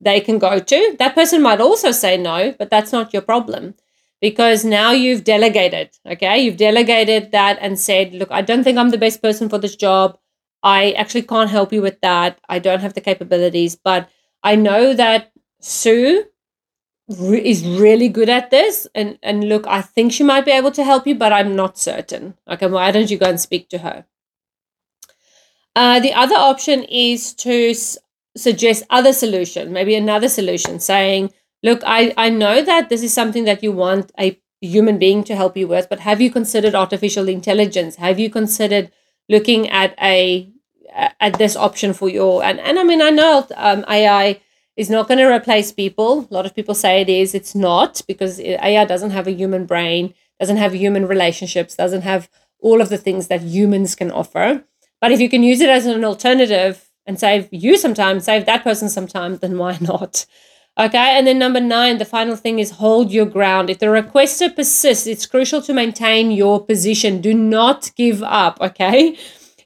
they 0.00 0.20
can 0.20 0.38
go 0.38 0.58
to. 0.58 0.96
That 0.98 1.14
person 1.14 1.42
might 1.42 1.60
also 1.60 1.92
say 1.92 2.16
no, 2.18 2.54
but 2.58 2.70
that's 2.70 2.92
not 2.92 3.12
your 3.12 3.22
problem 3.22 3.74
because 4.20 4.64
now 4.64 4.92
you've 4.92 5.24
delegated. 5.24 5.90
Okay, 6.06 6.38
you've 6.38 6.58
delegated 6.58 7.32
that 7.32 7.58
and 7.60 7.80
said, 7.80 8.12
look, 8.12 8.30
I 8.30 8.42
don't 8.42 8.62
think 8.62 8.78
I'm 8.78 8.90
the 8.90 8.98
best 8.98 9.22
person 9.22 9.48
for 9.48 9.58
this 9.58 9.74
job. 9.74 10.18
I 10.62 10.92
actually 10.92 11.22
can't 11.22 11.50
help 11.50 11.72
you 11.72 11.80
with 11.80 12.00
that. 12.02 12.40
I 12.48 12.58
don't 12.58 12.80
have 12.80 12.94
the 12.94 13.00
capabilities, 13.00 13.74
but 13.74 14.08
I 14.52 14.54
know 14.56 14.94
that 14.94 15.32
Sue 15.60 16.24
re- 17.08 17.44
is 17.44 17.66
really 17.66 18.08
good 18.08 18.28
at 18.28 18.50
this 18.50 18.86
and 18.94 19.18
and 19.22 19.48
look 19.48 19.66
i 19.66 19.80
think 19.82 20.12
she 20.12 20.24
might 20.24 20.44
be 20.44 20.50
able 20.50 20.70
to 20.72 20.84
help 20.84 21.06
you 21.06 21.14
but 21.14 21.32
i'm 21.32 21.54
not 21.56 21.78
certain. 21.78 22.34
Okay 22.48 22.66
why 22.68 22.90
don't 22.90 23.10
you 23.10 23.18
go 23.18 23.28
and 23.28 23.40
speak 23.40 23.68
to 23.70 23.78
her? 23.78 24.06
Uh, 25.74 26.00
the 26.00 26.12
other 26.14 26.34
option 26.36 26.84
is 26.84 27.34
to 27.34 27.70
s- 27.70 27.98
suggest 28.36 28.84
other 28.90 29.12
solution 29.12 29.72
maybe 29.72 29.94
another 29.94 30.28
solution 30.28 30.78
saying 30.80 31.30
look 31.62 31.82
I, 31.86 32.12
I 32.16 32.30
know 32.30 32.62
that 32.62 32.88
this 32.88 33.02
is 33.02 33.12
something 33.12 33.44
that 33.44 33.62
you 33.62 33.72
want 33.72 34.10
a 34.18 34.38
human 34.60 34.98
being 34.98 35.22
to 35.24 35.36
help 35.36 35.56
you 35.56 35.68
with 35.68 35.88
but 35.88 36.00
have 36.00 36.20
you 36.20 36.30
considered 36.30 36.74
artificial 36.74 37.28
intelligence? 37.28 37.96
Have 37.96 38.18
you 38.18 38.30
considered 38.30 38.90
looking 39.28 39.68
at 39.70 39.94
a 40.00 40.50
at 40.96 41.38
this 41.38 41.56
option 41.56 41.92
for 41.92 42.08
your 42.08 42.42
and 42.42 42.58
and 42.60 42.78
i 42.78 42.84
mean 42.84 43.02
i 43.02 43.10
know 43.10 43.46
um, 43.56 43.84
ai 43.88 44.40
is 44.76 44.90
not 44.90 45.08
going 45.08 45.18
to 45.18 45.24
replace 45.34 45.72
people. 45.72 46.28
A 46.30 46.34
lot 46.34 46.46
of 46.46 46.54
people 46.54 46.74
say 46.74 47.00
it 47.00 47.08
is. 47.08 47.34
It's 47.34 47.54
not 47.54 48.02
because 48.06 48.38
AI 48.38 48.84
doesn't 48.84 49.10
have 49.10 49.26
a 49.26 49.32
human 49.32 49.64
brain, 49.64 50.14
doesn't 50.38 50.58
have 50.58 50.74
human 50.74 51.06
relationships, 51.06 51.74
doesn't 51.74 52.02
have 52.02 52.28
all 52.60 52.80
of 52.80 52.90
the 52.90 52.98
things 52.98 53.28
that 53.28 53.40
humans 53.40 53.94
can 53.94 54.10
offer. 54.10 54.64
But 55.00 55.12
if 55.12 55.20
you 55.20 55.28
can 55.28 55.42
use 55.42 55.60
it 55.60 55.70
as 55.70 55.86
an 55.86 56.04
alternative 56.04 56.90
and 57.06 57.18
save 57.18 57.48
you 57.50 57.78
some 57.78 57.94
time, 57.94 58.20
save 58.20 58.44
that 58.46 58.64
person 58.64 58.88
some 58.88 59.06
time, 59.06 59.38
then 59.38 59.56
why 59.56 59.78
not? 59.80 60.26
Okay, 60.78 61.16
and 61.16 61.26
then 61.26 61.38
number 61.38 61.60
nine, 61.60 61.96
the 61.96 62.04
final 62.04 62.36
thing 62.36 62.58
is 62.58 62.72
hold 62.72 63.10
your 63.10 63.24
ground. 63.24 63.70
If 63.70 63.78
the 63.78 63.86
requester 63.86 64.54
persists, 64.54 65.06
it's 65.06 65.24
crucial 65.24 65.62
to 65.62 65.72
maintain 65.72 66.30
your 66.30 66.62
position. 66.62 67.22
Do 67.22 67.32
not 67.32 67.90
give 67.96 68.22
up, 68.22 68.58
okay? 68.60 69.16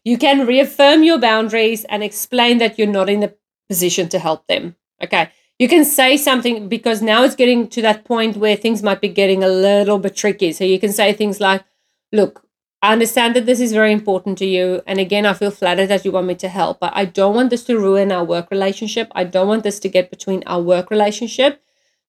You 0.05 0.17
can 0.19 0.47
reaffirm 0.47 1.03
your 1.03 1.19
boundaries 1.19 1.85
and 1.85 2.03
explain 2.03 2.59
that 2.59 2.79
you're 2.79 2.89
not 2.89 3.11
in 3.11 3.21
the 3.21 3.35
position 3.69 4.09
to 4.11 4.19
help 4.19 4.47
them. 4.47 4.77
Okay. 5.03 5.31
You 5.59 5.69
can 5.69 5.85
say 5.85 6.17
something 6.17 6.69
because 6.69 7.03
now 7.03 7.23
it's 7.23 7.37
getting 7.37 7.69
to 7.69 7.83
that 7.83 8.05
point 8.05 8.37
where 8.37 8.57
things 8.57 8.83
might 8.83 9.03
be 9.03 9.09
getting 9.09 9.45
a 9.45 9.49
little 9.49 9.99
bit 9.99 10.17
tricky. 10.17 10.53
So 10.53 10.65
you 10.65 10.81
can 10.81 10.93
say 10.93 11.13
things 11.13 11.39
like, 11.39 11.65
look, 12.13 12.47
I 12.83 12.93
understand 12.93 13.37
that 13.37 13.45
this 13.45 13.61
is 13.61 13.75
very 13.75 13.93
important 13.93 14.39
to 14.39 14.47
you. 14.47 14.81
And 14.87 14.99
again, 14.99 15.27
I 15.27 15.35
feel 15.35 15.51
flattered 15.51 15.89
that 15.89 16.07
you 16.07 16.13
want 16.13 16.27
me 16.27 16.35
to 16.37 16.49
help, 16.49 16.81
but 16.81 16.93
I 16.97 17.05
don't 17.05 17.35
want 17.35 17.51
this 17.51 17.65
to 17.65 17.79
ruin 17.79 18.11
our 18.11 18.25
work 18.25 18.51
relationship. 18.51 19.13
I 19.15 19.25
don't 19.25 19.49
want 19.49 19.65
this 19.65 19.79
to 19.81 19.89
get 19.91 20.11
between 20.11 20.43
our 20.47 20.63
work 20.63 20.91
relationship. 20.91 21.63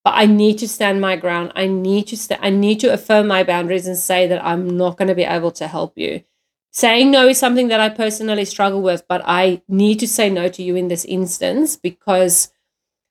But 0.03 0.13
I 0.15 0.25
need 0.25 0.57
to 0.59 0.67
stand 0.67 0.99
my 1.01 1.15
ground. 1.15 1.51
I 1.55 1.67
need 1.67 2.07
to 2.07 2.17
st- 2.17 2.39
I 2.41 2.49
need 2.49 2.79
to 2.79 2.91
affirm 2.91 3.27
my 3.27 3.43
boundaries 3.43 3.85
and 3.85 3.97
say 3.97 4.27
that 4.27 4.43
I'm 4.43 4.65
not 4.75 4.97
going 4.97 5.09
to 5.09 5.15
be 5.15 5.23
able 5.23 5.51
to 5.51 5.67
help 5.67 5.95
you. 5.95 6.23
Saying 6.71 7.11
no 7.11 7.27
is 7.27 7.37
something 7.37 7.67
that 7.67 7.81
I 7.81 7.89
personally 7.89 8.45
struggle 8.45 8.81
with, 8.81 9.03
but 9.09 9.21
I 9.25 9.61
need 9.67 9.99
to 9.99 10.07
say 10.07 10.29
no 10.29 10.47
to 10.47 10.63
you 10.63 10.75
in 10.75 10.87
this 10.87 11.03
instance 11.03 11.75
because 11.75 12.51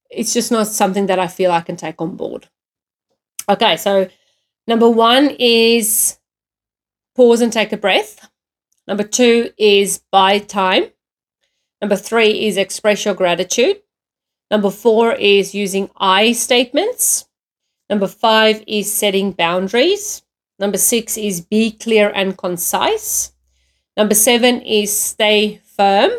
it's 0.09 0.33
just 0.33 0.51
not 0.51 0.67
something 0.67 1.07
that 1.07 1.19
I 1.19 1.27
feel 1.29 1.53
I 1.53 1.61
can 1.61 1.77
take 1.77 2.01
on 2.01 2.17
board. 2.17 2.49
Okay, 3.49 3.77
so 3.77 4.09
number 4.67 4.89
one 4.89 5.37
is 5.39 6.19
pause 7.15 7.43
and 7.43 7.53
take 7.53 7.73
a 7.73 7.77
breath. 7.77 8.31
Number 8.89 9.05
two 9.05 9.51
is 9.59 10.01
buy 10.11 10.39
time. 10.39 10.85
Number 11.83 11.97
three 11.97 12.47
is 12.47 12.57
express 12.57 13.05
your 13.05 13.15
gratitude. 13.15 13.83
Number 14.51 14.71
four 14.71 15.13
is 15.13 15.55
using 15.55 15.91
I 15.97 16.33
statements. 16.33 17.29
Number 17.91 18.09
five 18.09 18.65
is 18.67 18.93
setting 18.93 19.33
boundaries. 19.33 20.23
Number 20.59 20.79
six 20.79 21.19
is 21.19 21.41
be 21.41 21.73
clear 21.73 22.11
and 22.15 22.39
concise. 22.39 23.33
Number 23.97 24.15
seven 24.15 24.63
is 24.63 24.97
stay 24.97 25.61
firm. 25.77 26.11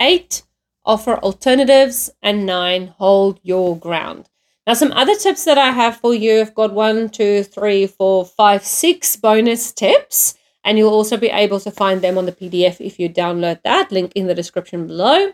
Eight 0.00 0.42
offer 0.84 1.16
alternatives, 1.18 2.10
and 2.22 2.46
nine, 2.46 2.88
hold 2.98 3.40
your 3.42 3.76
ground. 3.78 4.28
Now, 4.66 4.74
some 4.74 4.92
other 4.92 5.14
tips 5.14 5.44
that 5.44 5.58
I 5.58 5.70
have 5.70 5.96
for 5.96 6.14
you 6.14 6.40
I've 6.40 6.54
got 6.54 6.72
one, 6.72 7.10
two, 7.10 7.42
three, 7.42 7.86
four, 7.86 8.24
five, 8.24 8.64
six 8.64 9.16
bonus 9.16 9.72
tips, 9.72 10.34
and 10.64 10.78
you'll 10.78 10.92
also 10.92 11.16
be 11.16 11.28
able 11.28 11.60
to 11.60 11.70
find 11.70 12.00
them 12.00 12.16
on 12.16 12.26
the 12.26 12.32
PDF 12.32 12.80
if 12.80 12.98
you 12.98 13.08
download 13.08 13.62
that 13.62 13.92
link 13.92 14.12
in 14.14 14.26
the 14.26 14.34
description 14.34 14.86
below. 14.86 15.32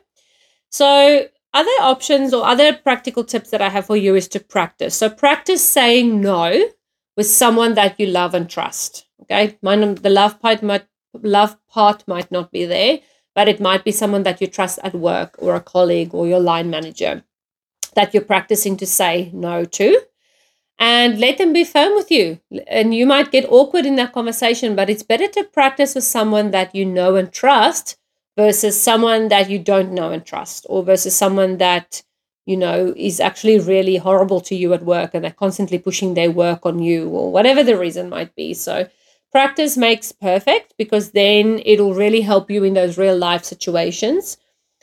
So, 0.71 1.29
other 1.53 1.71
options 1.81 2.33
or 2.33 2.45
other 2.45 2.75
practical 2.75 3.25
tips 3.25 3.51
that 3.51 3.63
I 3.63 3.69
have 3.71 3.87
for 3.87 3.97
you 3.97 4.15
is 4.15 4.29
to 4.29 4.41
practice. 4.41 4.97
So, 4.97 5.09
practice 5.09 5.65
saying 5.65 6.21
no 6.21 6.69
with 7.17 7.27
someone 7.27 7.75
that 7.75 7.99
you 8.01 8.07
love 8.07 8.35
and 8.35 8.49
trust. 8.49 9.07
Okay, 9.23 9.59
Mine, 9.63 9.95
the 9.97 10.11
love 10.11 10.41
part 10.41 10.63
might 10.63 10.87
love 11.15 11.57
part 11.69 12.07
might 12.07 12.31
not 12.31 12.51
be 12.51 12.65
there, 12.65 13.01
but 13.35 13.49
it 13.49 13.61
might 13.61 13.85
be 13.85 13.93
someone 13.93 14.23
that 14.25 14.41
you 14.41 14.47
trust 14.47 14.79
at 14.83 14.95
work 14.95 15.37
or 15.39 15.55
a 15.55 15.61
colleague 15.61 16.15
or 16.15 16.27
your 16.27 16.41
line 16.41 16.71
manager 16.71 17.23
that 17.95 18.15
you're 18.15 18.23
practicing 18.23 18.77
to 18.77 18.87
say 18.87 19.31
no 19.33 19.65
to 19.65 20.01
and 20.79 21.21
let 21.21 21.37
them 21.37 21.53
be 21.53 21.63
firm 21.63 21.95
with 21.95 22.11
you. 22.11 22.41
And 22.67 22.95
you 22.95 23.05
might 23.07 23.31
get 23.31 23.51
awkward 23.51 23.85
in 23.85 23.97
that 23.97 24.13
conversation, 24.13 24.75
but 24.75 24.89
it's 24.89 25.03
better 25.03 25.29
to 25.29 25.45
practice 25.45 25.95
with 25.95 26.05
someone 26.05 26.51
that 26.53 26.75
you 26.75 26.87
know 26.87 27.17
and 27.17 27.31
trust 27.31 27.99
versus 28.37 28.81
someone 28.81 29.29
that 29.29 29.51
you 29.51 29.59
don't 29.59 29.93
know 29.93 30.11
and 30.11 30.25
trust, 30.25 30.65
or 30.71 30.83
versus 30.83 31.15
someone 31.15 31.59
that 31.59 32.03
you 32.47 32.57
know 32.57 32.95
is 32.97 33.21
actually 33.21 33.59
really 33.61 33.97
horrible 33.97 34.41
to 34.41 34.55
you 34.55 34.73
at 34.73 34.83
work 34.83 35.11
and 35.13 35.23
they're 35.23 35.33
constantly 35.33 35.79
pushing 35.79 36.15
their 36.15 36.31
work 36.31 36.65
on 36.65 36.79
you, 36.79 37.09
or 37.11 37.31
whatever 37.31 37.63
the 37.63 37.77
reason 37.77 38.09
might 38.09 38.35
be. 38.35 38.55
So 38.55 38.89
practice 39.31 39.77
makes 39.77 40.13
perfect 40.13 40.75
because 40.77 41.13
then 41.13 41.61
it'll 41.65 41.95
really 41.95 42.21
help 42.21 42.51
you 42.51 42.65
in 42.65 42.75
those 42.75 42.99
real 42.99 43.17
life 43.17 43.45
situations. 43.45 44.37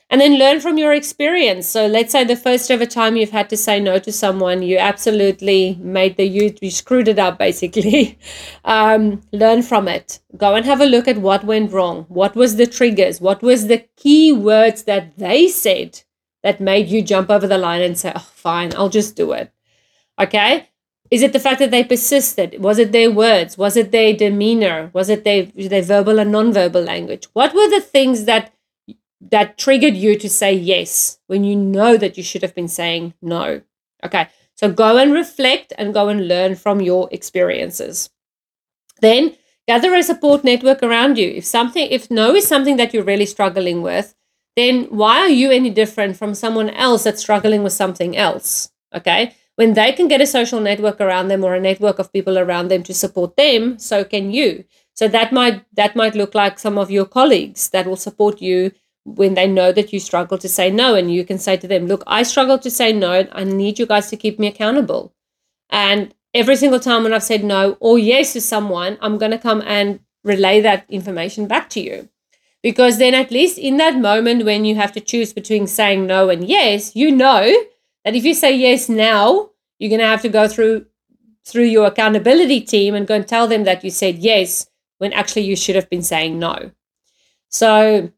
And 0.10 0.22
then 0.22 0.40
learn 0.40 0.62
from 0.62 0.78
your 0.78 0.94
experience. 0.94 1.68
So 1.68 1.86
let's 1.86 2.14
say 2.14 2.24
the 2.24 2.38
first 2.38 2.72
ever 2.72 2.86
time 2.86 3.18
you've 3.18 3.32
had 3.32 3.50
to 3.50 3.58
say 3.58 3.82
no 3.82 4.00
to 4.00 4.12
someone, 4.12 4.62
you 4.62 4.78
absolutely 4.78 5.76
made 5.82 6.16
the 6.16 6.24
you, 6.24 6.56
you 6.62 6.72
screwed 6.72 7.10
it 7.10 7.20
up 7.20 7.38
basically. 7.38 8.18
um, 8.66 9.22
learn 9.34 9.64
from 9.64 9.90
it. 9.90 10.20
Go 10.38 10.56
and 10.56 10.66
have 10.66 10.80
a 10.80 10.86
look 10.86 11.10
at 11.10 11.18
what 11.18 11.44
went 11.44 11.74
wrong. 11.74 12.06
What 12.08 12.36
was 12.36 12.56
the 12.56 12.68
triggers? 12.68 13.20
What 13.20 13.42
was 13.42 13.68
the 13.68 13.86
key 13.98 14.32
words 14.32 14.84
that 14.84 15.18
they 15.18 15.50
said 15.50 16.02
that 16.42 16.62
made 16.62 16.88
you 16.88 17.02
jump 17.02 17.30
over 17.30 17.46
the 17.46 17.58
line 17.58 17.82
and 17.82 17.98
say, 17.98 18.14
oh, 18.16 18.20
fine, 18.34 18.72
I'll 18.78 18.88
just 18.88 19.18
do 19.18 19.34
it. 19.34 19.52
Okay. 20.18 20.70
Is 21.10 21.22
it 21.22 21.34
the 21.34 21.40
fact 21.40 21.60
that 21.60 21.72
they 21.72 21.84
persisted? 21.84 22.62
Was 22.62 22.80
it 22.80 22.92
their 22.92 23.10
words? 23.10 23.58
Was 23.58 23.78
it 23.78 23.92
their 23.92 24.14
demeanor? 24.14 24.90
Was 24.94 25.10
it 25.10 25.24
their, 25.24 25.44
their 25.44 25.82
verbal 25.82 26.20
and 26.20 26.32
non-verbal 26.32 26.82
language? 26.82 27.28
What 27.34 27.54
were 27.54 27.70
the 27.70 27.82
things 27.82 28.26
that 28.26 28.54
that 29.20 29.58
triggered 29.58 29.96
you 29.96 30.16
to 30.16 30.30
say 30.30 30.54
yes 30.54 31.18
when 31.26 31.44
you 31.44 31.56
know 31.56 31.98
that 31.98 32.18
you 32.18 32.24
should 32.24 32.42
have 32.42 32.56
been 32.56 32.68
saying 32.68 33.14
no? 33.22 33.62
Okay, 34.04 34.28
so 34.56 34.72
go 34.72 34.98
and 34.98 35.14
reflect 35.14 35.74
and 35.78 35.94
go 35.94 36.10
and 36.10 36.28
learn 36.28 36.56
from 36.56 36.82
your 36.82 37.08
experiences. 37.12 38.10
Then 39.02 39.36
gather 39.68 39.94
a 39.96 40.04
support 40.04 40.44
network 40.44 40.84
around 40.84 41.18
you. 41.18 41.30
If 41.30 41.46
something, 41.46 41.88
if 41.90 42.12
no 42.12 42.36
is 42.36 42.48
something 42.48 42.78
that 42.78 42.94
you're 42.94 43.04
really 43.04 43.26
struggling 43.26 43.82
with, 43.82 44.14
then 44.56 44.86
why 44.86 45.20
are 45.20 45.30
you 45.30 45.52
any 45.52 45.70
different 45.70 46.18
from 46.18 46.34
someone 46.34 46.70
else 46.72 47.04
that's 47.04 47.22
struggling 47.22 47.64
with 47.64 47.74
something 47.74 48.16
else? 48.18 48.72
Okay 48.94 49.34
when 49.58 49.74
they 49.74 49.92
can 49.92 50.08
get 50.08 50.22
a 50.22 50.28
social 50.28 50.60
network 50.62 51.02
around 51.02 51.28
them 51.28 51.44
or 51.44 51.56
a 51.56 51.60
network 51.60 51.98
of 51.98 52.14
people 52.14 52.38
around 52.38 52.70
them 52.70 52.84
to 52.84 52.94
support 52.94 53.36
them, 53.38 53.80
so 53.80 54.04
can 54.04 54.32
you. 54.32 54.64
So 54.94 55.08
that 55.08 55.34
might 55.34 55.64
that 55.74 55.96
might 55.96 56.16
look 56.16 56.36
like 56.36 56.60
some 56.60 56.78
of 56.78 56.92
your 56.92 57.06
colleagues 57.06 57.70
that 57.72 57.88
will 57.88 57.96
support 58.08 58.40
you 58.40 58.72
when 59.04 59.34
they 59.34 59.48
know 59.48 59.72
that 59.72 59.92
you 59.92 60.00
struggle 60.00 60.38
to 60.38 60.50
say 60.50 60.70
no 60.70 60.94
and 60.94 61.12
you 61.12 61.26
can 61.26 61.40
say 61.40 61.58
to 61.58 61.68
them, 61.68 61.88
"Look, 61.88 62.04
I 62.06 62.22
struggle 62.24 62.60
to 62.60 62.70
say 62.70 62.94
no. 62.94 63.28
I 63.32 63.44
need 63.44 63.80
you 63.80 63.88
guys 63.88 64.10
to 64.12 64.18
keep 64.18 64.38
me 64.38 64.48
accountable." 64.48 65.14
And 65.72 66.14
every 66.36 66.56
single 66.56 66.80
time 66.80 67.04
when 67.04 67.14
I've 67.14 67.24
said 67.24 67.44
no 67.44 67.78
or 67.80 67.98
yes 67.98 68.34
to 68.34 68.42
someone, 68.42 69.00
I'm 69.02 69.18
going 69.18 69.32
to 69.32 69.40
come 69.40 69.64
and 69.66 70.02
relay 70.24 70.62
that 70.62 70.86
information 70.88 71.48
back 71.48 71.70
to 71.72 71.80
you. 71.80 72.10
Because 72.62 73.00
then, 73.00 73.16
at 73.16 73.32
least 73.32 73.58
in 73.58 73.78
that 73.78 73.98
moment 73.98 74.46
when 74.46 74.66
you 74.66 74.76
have 74.76 74.92
to 74.92 75.00
choose 75.00 75.34
between 75.34 75.66
saying 75.66 76.06
no 76.06 76.30
and 76.30 76.48
yes, 76.48 76.96
you 76.96 77.12
know 77.12 77.56
that 78.08 78.16
if 78.16 78.24
you 78.24 78.34
say 78.34 78.56
yes 78.56 78.88
now, 78.88 79.50
you're 79.80 79.90
going 79.90 80.00
to 80.00 80.08
have 80.08 80.22
to 80.22 80.30
go 80.30 80.48
through 80.48 80.86
through 81.44 81.66
your 81.66 81.88
accountability 81.88 82.62
team 82.62 82.96
and 82.96 83.06
go 83.06 83.16
and 83.16 83.28
tell 83.28 83.48
them 83.48 83.66
that 83.66 83.84
you 83.84 83.90
said 83.90 84.16
yes 84.20 84.70
when 85.00 85.12
actually 85.12 85.42
you 85.42 85.58
should 85.58 85.76
have 85.76 85.90
been 85.90 86.02
saying 86.02 86.40
no. 86.40 86.72
So, 87.50 88.12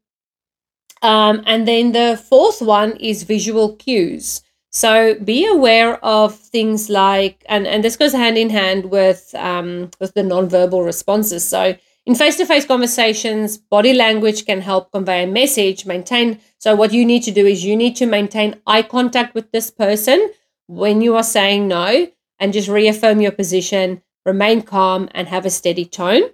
um, 1.02 1.42
and 1.44 1.66
then 1.66 1.90
the 1.90 2.22
fourth 2.28 2.62
one 2.62 2.92
is 2.98 3.24
visual 3.24 3.74
cues. 3.76 4.42
So 4.70 5.16
be 5.16 5.44
aware 5.44 6.04
of 6.04 6.36
things 6.36 6.88
like, 6.88 7.44
and, 7.48 7.66
and 7.66 7.82
this 7.82 7.96
goes 7.96 8.12
hand 8.12 8.38
in 8.38 8.50
hand 8.50 8.92
with 8.92 9.34
um, 9.34 9.90
with 9.98 10.14
the 10.14 10.22
nonverbal 10.22 10.86
responses. 10.86 11.44
So 11.44 11.76
in 12.06 12.14
face-to-face 12.14 12.66
conversations, 12.66 13.58
body 13.58 13.92
language 13.92 14.46
can 14.46 14.60
help 14.60 14.92
convey 14.92 15.24
a 15.24 15.26
message, 15.26 15.84
maintain. 15.84 16.38
So 16.60 16.76
what 16.76 16.92
you 16.92 17.06
need 17.06 17.22
to 17.22 17.30
do 17.30 17.46
is 17.46 17.64
you 17.64 17.74
need 17.74 17.96
to 17.96 18.06
maintain 18.06 18.60
eye 18.66 18.82
contact 18.82 19.34
with 19.34 19.50
this 19.50 19.70
person 19.70 20.30
when 20.66 21.00
you 21.00 21.16
are 21.16 21.22
saying 21.22 21.66
no 21.66 22.06
and 22.38 22.52
just 22.52 22.68
reaffirm 22.68 23.22
your 23.22 23.32
position, 23.32 24.02
remain 24.26 24.60
calm 24.60 25.08
and 25.12 25.26
have 25.28 25.46
a 25.46 25.50
steady 25.50 25.86
tone. 25.86 26.24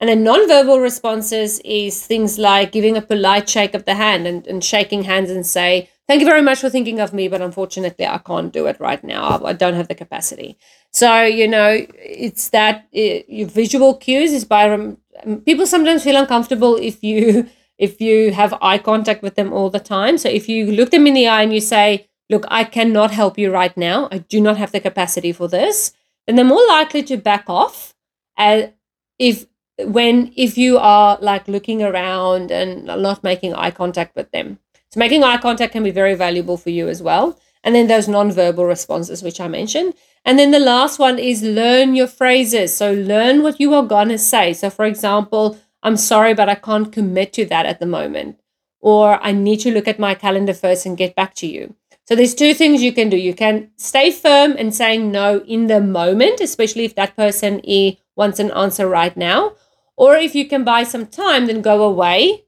And 0.00 0.08
then 0.08 0.24
nonverbal 0.24 0.82
responses 0.82 1.60
is 1.66 2.04
things 2.06 2.38
like 2.38 2.72
giving 2.72 2.96
a 2.96 3.02
polite 3.02 3.46
shake 3.46 3.74
of 3.74 3.84
the 3.84 3.94
hand 3.94 4.26
and, 4.26 4.46
and 4.46 4.64
shaking 4.64 5.04
hands 5.04 5.30
and 5.30 5.46
say, 5.46 5.90
Thank 6.08 6.20
you 6.20 6.26
very 6.26 6.42
much 6.42 6.58
for 6.58 6.68
thinking 6.68 6.98
of 6.98 7.12
me, 7.12 7.28
but 7.28 7.40
unfortunately, 7.40 8.06
I 8.06 8.18
can't 8.18 8.52
do 8.52 8.66
it 8.66 8.80
right 8.80 9.02
now. 9.04 9.40
I 9.44 9.52
don't 9.52 9.74
have 9.74 9.86
the 9.86 9.94
capacity. 9.94 10.58
So, 10.92 11.22
you 11.22 11.46
know, 11.46 11.86
it's 11.94 12.50
that 12.50 12.88
it, 12.90 13.26
your 13.28 13.48
visual 13.48 13.94
cues 13.94 14.32
is 14.32 14.44
by 14.44 14.68
rem- 14.68 14.98
people 15.46 15.66
sometimes 15.66 16.02
feel 16.02 16.16
uncomfortable 16.16 16.76
if 16.76 17.04
you 17.04 17.48
if 17.86 18.00
you 18.00 18.32
have 18.32 18.54
eye 18.62 18.78
contact 18.78 19.22
with 19.22 19.34
them 19.34 19.52
all 19.52 19.70
the 19.70 19.86
time. 19.96 20.16
So 20.16 20.28
if 20.28 20.48
you 20.48 20.70
look 20.78 20.90
them 20.92 21.06
in 21.06 21.14
the 21.14 21.26
eye 21.26 21.42
and 21.42 21.54
you 21.56 21.60
say, 21.60 21.86
"Look, 22.30 22.44
I 22.60 22.62
cannot 22.76 23.10
help 23.20 23.38
you 23.42 23.50
right 23.60 23.76
now. 23.76 24.08
I 24.14 24.18
do 24.34 24.40
not 24.40 24.56
have 24.62 24.72
the 24.72 24.86
capacity 24.88 25.32
for 25.32 25.48
this," 25.48 25.92
then 26.26 26.36
they're 26.36 26.54
more 26.54 26.66
likely 26.68 27.02
to 27.10 27.16
back 27.30 27.44
off. 27.48 27.94
Uh, 28.36 28.62
if 29.18 29.46
when 29.98 30.32
if 30.36 30.56
you 30.62 30.78
are 30.78 31.18
like 31.30 31.48
looking 31.48 31.82
around 31.82 32.50
and 32.50 32.84
not 32.84 33.24
making 33.30 33.54
eye 33.54 33.74
contact 33.82 34.14
with 34.16 34.30
them. 34.30 34.58
So 34.90 35.00
making 35.00 35.24
eye 35.24 35.38
contact 35.38 35.72
can 35.72 35.82
be 35.82 35.90
very 36.02 36.14
valuable 36.14 36.58
for 36.58 36.70
you 36.70 36.88
as 36.88 37.02
well. 37.02 37.38
And 37.64 37.74
then 37.74 37.86
those 37.86 38.08
non-verbal 38.08 38.66
responses, 38.66 39.22
which 39.22 39.40
I 39.40 39.48
mentioned. 39.48 39.94
And 40.24 40.38
then 40.38 40.50
the 40.50 40.66
last 40.74 40.98
one 40.98 41.18
is 41.18 41.42
learn 41.42 41.96
your 41.96 42.06
phrases. 42.06 42.76
So 42.76 42.92
learn 42.92 43.42
what 43.42 43.60
you 43.60 43.74
are 43.74 44.04
to 44.04 44.18
say. 44.18 44.52
So, 44.52 44.70
for 44.70 44.84
example, 44.84 45.56
I'm 45.82 45.96
sorry, 45.96 46.34
but 46.34 46.48
I 46.48 46.54
can't 46.54 46.92
commit 46.92 47.32
to 47.34 47.44
that 47.46 47.66
at 47.66 47.80
the 47.80 47.86
moment. 47.86 48.40
Or 48.80 49.22
I 49.22 49.32
need 49.32 49.58
to 49.60 49.72
look 49.72 49.88
at 49.88 49.98
my 49.98 50.14
calendar 50.14 50.54
first 50.54 50.86
and 50.86 50.96
get 50.96 51.14
back 51.14 51.34
to 51.36 51.46
you. 51.46 51.74
So 52.04 52.16
there's 52.16 52.34
two 52.34 52.52
things 52.52 52.82
you 52.82 52.92
can 52.92 53.08
do. 53.08 53.16
You 53.16 53.34
can 53.34 53.70
stay 53.76 54.10
firm 54.10 54.54
and 54.58 54.74
saying 54.74 55.12
no 55.12 55.38
in 55.46 55.68
the 55.68 55.80
moment, 55.80 56.40
especially 56.40 56.84
if 56.84 56.94
that 56.96 57.16
person 57.16 57.60
e 57.64 57.98
wants 58.16 58.40
an 58.40 58.50
answer 58.50 58.88
right 58.88 59.16
now. 59.16 59.52
Or 59.96 60.16
if 60.16 60.34
you 60.34 60.48
can 60.48 60.64
buy 60.64 60.82
some 60.82 61.06
time, 61.06 61.46
then 61.46 61.62
go 61.62 61.82
away 61.82 62.44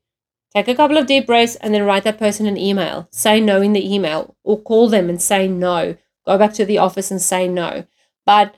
Take 0.54 0.68
a 0.68 0.74
couple 0.76 0.96
of 0.96 1.06
deep 1.06 1.26
breaths 1.26 1.56
and 1.56 1.74
then 1.74 1.82
write 1.84 2.04
that 2.04 2.18
person 2.18 2.46
an 2.46 2.56
email. 2.56 3.08
Say 3.10 3.40
no 3.40 3.60
in 3.60 3.72
the 3.72 3.92
email 3.92 4.36
or 4.44 4.60
call 4.60 4.88
them 4.88 5.08
and 5.08 5.20
say 5.20 5.48
no. 5.48 5.96
Go 6.24 6.38
back 6.38 6.54
to 6.54 6.64
the 6.64 6.78
office 6.78 7.10
and 7.10 7.20
say 7.20 7.48
no. 7.48 7.86
But 8.24 8.54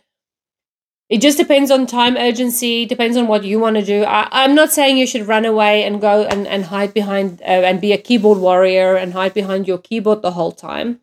it 1.09 1.21
just 1.21 1.38
depends 1.38 1.71
on 1.71 1.87
time 1.87 2.16
urgency, 2.16 2.85
depends 2.85 3.16
on 3.16 3.29
what 3.29 3.45
you 3.45 3.61
want 3.61 3.77
to 3.77 3.85
do. 3.85 4.03
I, 4.03 4.45
am 4.45 4.57
not 4.57 4.73
saying 4.73 4.99
you 4.99 5.07
should 5.07 5.29
run 5.29 5.45
away 5.45 5.85
and 5.85 6.01
go 6.01 6.25
and, 6.25 6.49
and 6.49 6.64
hide 6.64 6.92
behind 6.92 7.40
uh, 7.42 7.45
and 7.45 7.81
be 7.81 7.92
a 7.92 7.99
keyboard 7.99 8.38
warrior 8.38 8.97
and 8.97 9.12
hide 9.12 9.33
behind 9.33 9.69
your 9.69 9.79
keyboard 9.79 10.23
the 10.23 10.33
whole 10.33 10.53
time. 10.53 11.01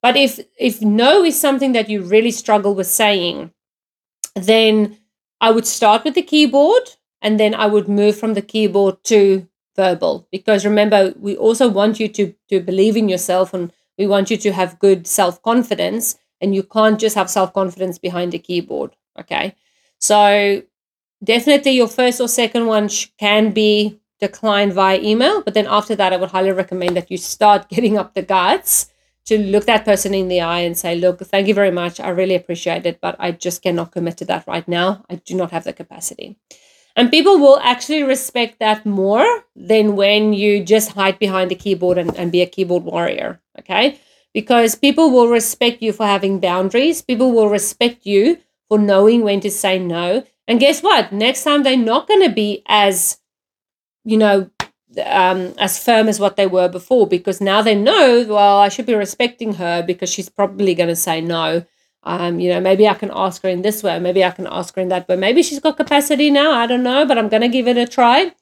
But 0.00 0.16
if 0.16 0.40
if 0.58 0.80
no 0.80 1.22
is 1.22 1.38
something 1.38 1.72
that 1.72 1.90
you 1.90 2.02
really 2.02 2.30
struggle 2.30 2.74
with 2.74 2.86
saying, 2.86 3.52
then 4.34 4.98
I 5.40 5.50
would 5.50 5.66
start 5.66 6.04
with 6.04 6.14
the 6.14 6.22
keyboard 6.22 6.82
and 7.20 7.38
then 7.38 7.54
I 7.54 7.66
would 7.66 7.88
move 7.88 8.18
from 8.18 8.34
the 8.34 8.42
keyboard 8.42 9.04
to 9.04 9.46
verbal 9.76 10.26
because 10.32 10.64
remember 10.64 11.14
we 11.18 11.36
also 11.36 11.68
want 11.68 12.00
you 12.00 12.08
to 12.08 12.34
to 12.48 12.60
believe 12.60 12.96
in 12.96 13.08
yourself 13.08 13.52
and 13.52 13.72
we 13.98 14.06
want 14.06 14.30
you 14.30 14.36
to 14.38 14.52
have 14.52 14.78
good 14.78 15.06
self-confidence 15.06 16.18
and 16.40 16.54
you 16.54 16.62
can't 16.62 16.98
just 16.98 17.14
have 17.14 17.30
self-confidence 17.30 17.98
behind 17.98 18.34
a 18.34 18.38
keyboard 18.38 18.96
okay 19.18 19.54
so 19.98 20.62
definitely 21.22 21.72
your 21.72 21.88
first 21.88 22.20
or 22.20 22.28
second 22.28 22.66
one 22.66 22.88
can 23.18 23.52
be 23.52 24.00
declined 24.20 24.72
via 24.72 25.00
email 25.00 25.42
but 25.42 25.54
then 25.54 25.66
after 25.68 25.94
that 25.96 26.12
i 26.12 26.16
would 26.16 26.30
highly 26.30 26.52
recommend 26.52 26.96
that 26.96 27.10
you 27.10 27.16
start 27.16 27.68
getting 27.74 27.96
up 27.98 28.14
the 28.14 28.22
guts 28.22 28.88
to 29.24 29.38
look 29.38 29.66
that 29.66 29.84
person 29.84 30.14
in 30.14 30.26
the 30.28 30.40
eye 30.40 30.60
and 30.60 30.76
say 30.76 30.94
look 30.96 31.20
thank 31.20 31.46
you 31.46 31.54
very 31.54 31.70
much 31.70 32.00
i 32.00 32.08
really 32.08 32.34
appreciate 32.34 32.86
it 32.86 33.00
but 33.00 33.16
i 33.18 33.30
just 33.30 33.62
cannot 33.62 33.92
commit 33.92 34.16
to 34.16 34.24
that 34.24 34.46
right 34.46 34.66
now 34.66 35.04
i 35.10 35.14
do 35.14 35.34
not 35.34 35.50
have 35.50 35.64
the 35.64 35.72
capacity 35.72 36.36
and 36.96 37.10
people 37.10 37.38
will 37.38 37.58
actually 37.60 38.02
respect 38.02 38.58
that 38.58 38.84
more 38.84 39.44
than 39.56 39.96
when 39.96 40.32
you 40.32 40.62
just 40.62 40.92
hide 40.92 41.18
behind 41.18 41.50
the 41.50 41.54
keyboard 41.54 41.98
and, 41.98 42.14
and 42.16 42.30
be 42.30 42.42
a 42.42 42.46
keyboard 42.46 42.84
warrior. 42.84 43.40
Okay. 43.58 43.98
Because 44.34 44.74
people 44.74 45.10
will 45.10 45.28
respect 45.28 45.82
you 45.82 45.92
for 45.92 46.06
having 46.06 46.40
boundaries. 46.40 47.02
People 47.02 47.32
will 47.32 47.48
respect 47.48 48.06
you 48.06 48.38
for 48.72 48.78
knowing 48.78 49.22
when 49.22 49.40
to 49.40 49.50
say 49.50 49.78
no. 49.78 50.24
And 50.48 50.58
guess 50.58 50.82
what? 50.82 51.12
Next 51.12 51.44
time 51.44 51.62
they're 51.62 51.76
not 51.76 52.08
going 52.08 52.22
to 52.22 52.34
be 52.34 52.62
as, 52.66 53.18
you 54.02 54.16
know, 54.16 54.48
um, 55.04 55.52
as 55.58 55.82
firm 55.82 56.08
as 56.08 56.18
what 56.18 56.36
they 56.36 56.46
were 56.46 56.68
before 56.68 57.06
because 57.06 57.38
now 57.38 57.60
they 57.60 57.74
know, 57.74 58.24
well, 58.26 58.56
I 58.56 58.70
should 58.70 58.86
be 58.86 58.94
respecting 58.94 59.54
her 59.54 59.82
because 59.82 60.08
she's 60.08 60.30
probably 60.30 60.74
going 60.74 60.88
to 60.88 60.96
say 60.96 61.20
no 61.20 61.66
um, 62.04 62.40
you 62.40 62.50
know, 62.50 62.60
maybe 62.60 62.88
I 62.88 62.94
can 62.94 63.12
ask 63.14 63.42
her 63.42 63.48
in 63.48 63.62
this 63.62 63.82
way, 63.82 63.98
maybe 64.00 64.24
I 64.24 64.30
can 64.30 64.46
ask 64.48 64.74
her 64.74 64.82
in 64.82 64.88
that 64.88 65.08
way. 65.08 65.16
Maybe 65.16 65.42
she's 65.42 65.60
got 65.60 65.76
capacity 65.76 66.30
now, 66.30 66.50
I 66.52 66.66
don't 66.66 66.82
know, 66.82 67.06
but 67.06 67.16
I'm 67.16 67.28
going 67.28 67.42
to 67.42 67.48
give 67.48 67.68
it 67.68 67.76
a 67.76 67.86
try. 67.86 68.32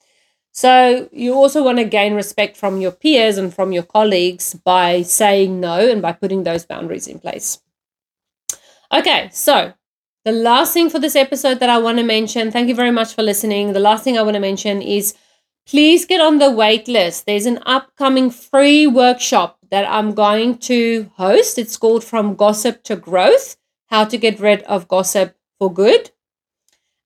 So 0.53 1.09
you 1.13 1.35
also 1.35 1.63
want 1.63 1.79
to 1.79 1.85
gain 1.85 2.15
respect 2.15 2.57
from 2.57 2.81
your 2.81 2.91
peers 2.91 3.37
and 3.37 3.53
from 3.53 3.73
your 3.73 3.83
colleagues 3.83 4.55
by 4.55 5.03
saying 5.03 5.61
no 5.61 5.91
and 5.91 6.01
by 6.01 6.13
putting 6.13 6.43
those 6.43 6.65
boundaries 6.65 7.07
in 7.07 7.19
place. 7.19 7.61
Okay, 8.93 9.29
so 9.33 9.75
the 10.25 10.33
last 10.33 10.75
thing 10.75 10.91
for 10.91 10.99
this 10.99 11.17
episode 11.17 11.61
that 11.61 11.71
I 11.71 11.79
want 11.79 11.99
to 11.99 12.05
mention, 12.05 12.51
thank 12.51 12.69
you 12.69 12.75
very 12.75 12.91
much 12.91 13.15
for 13.15 13.23
listening. 13.23 13.73
The 13.73 13.81
last 13.81 14.05
thing 14.05 14.19
I 14.19 14.23
want 14.23 14.35
to 14.35 14.41
mention 14.41 14.83
is 14.83 15.15
please 15.67 16.05
get 16.05 16.21
on 16.21 16.39
the 16.39 16.51
wait 16.51 16.89
list. 16.89 17.27
There's 17.27 17.47
an 17.47 17.61
upcoming 17.65 18.31
free 18.31 18.87
workshop 18.87 19.59
that 19.71 19.89
I'm 19.89 20.13
going 20.13 20.59
to 20.59 21.11
host. 21.17 21.59
It's 21.59 21.77
called 21.77 22.05
From 22.05 22.35
Gossip 22.35 22.83
to 22.85 22.97
Growth 22.97 23.57
How 23.87 24.05
to 24.05 24.19
Get 24.19 24.41
Rid 24.41 24.63
of 24.65 24.89
Gossip 24.89 25.37
for 25.59 25.73
Good. 25.73 26.11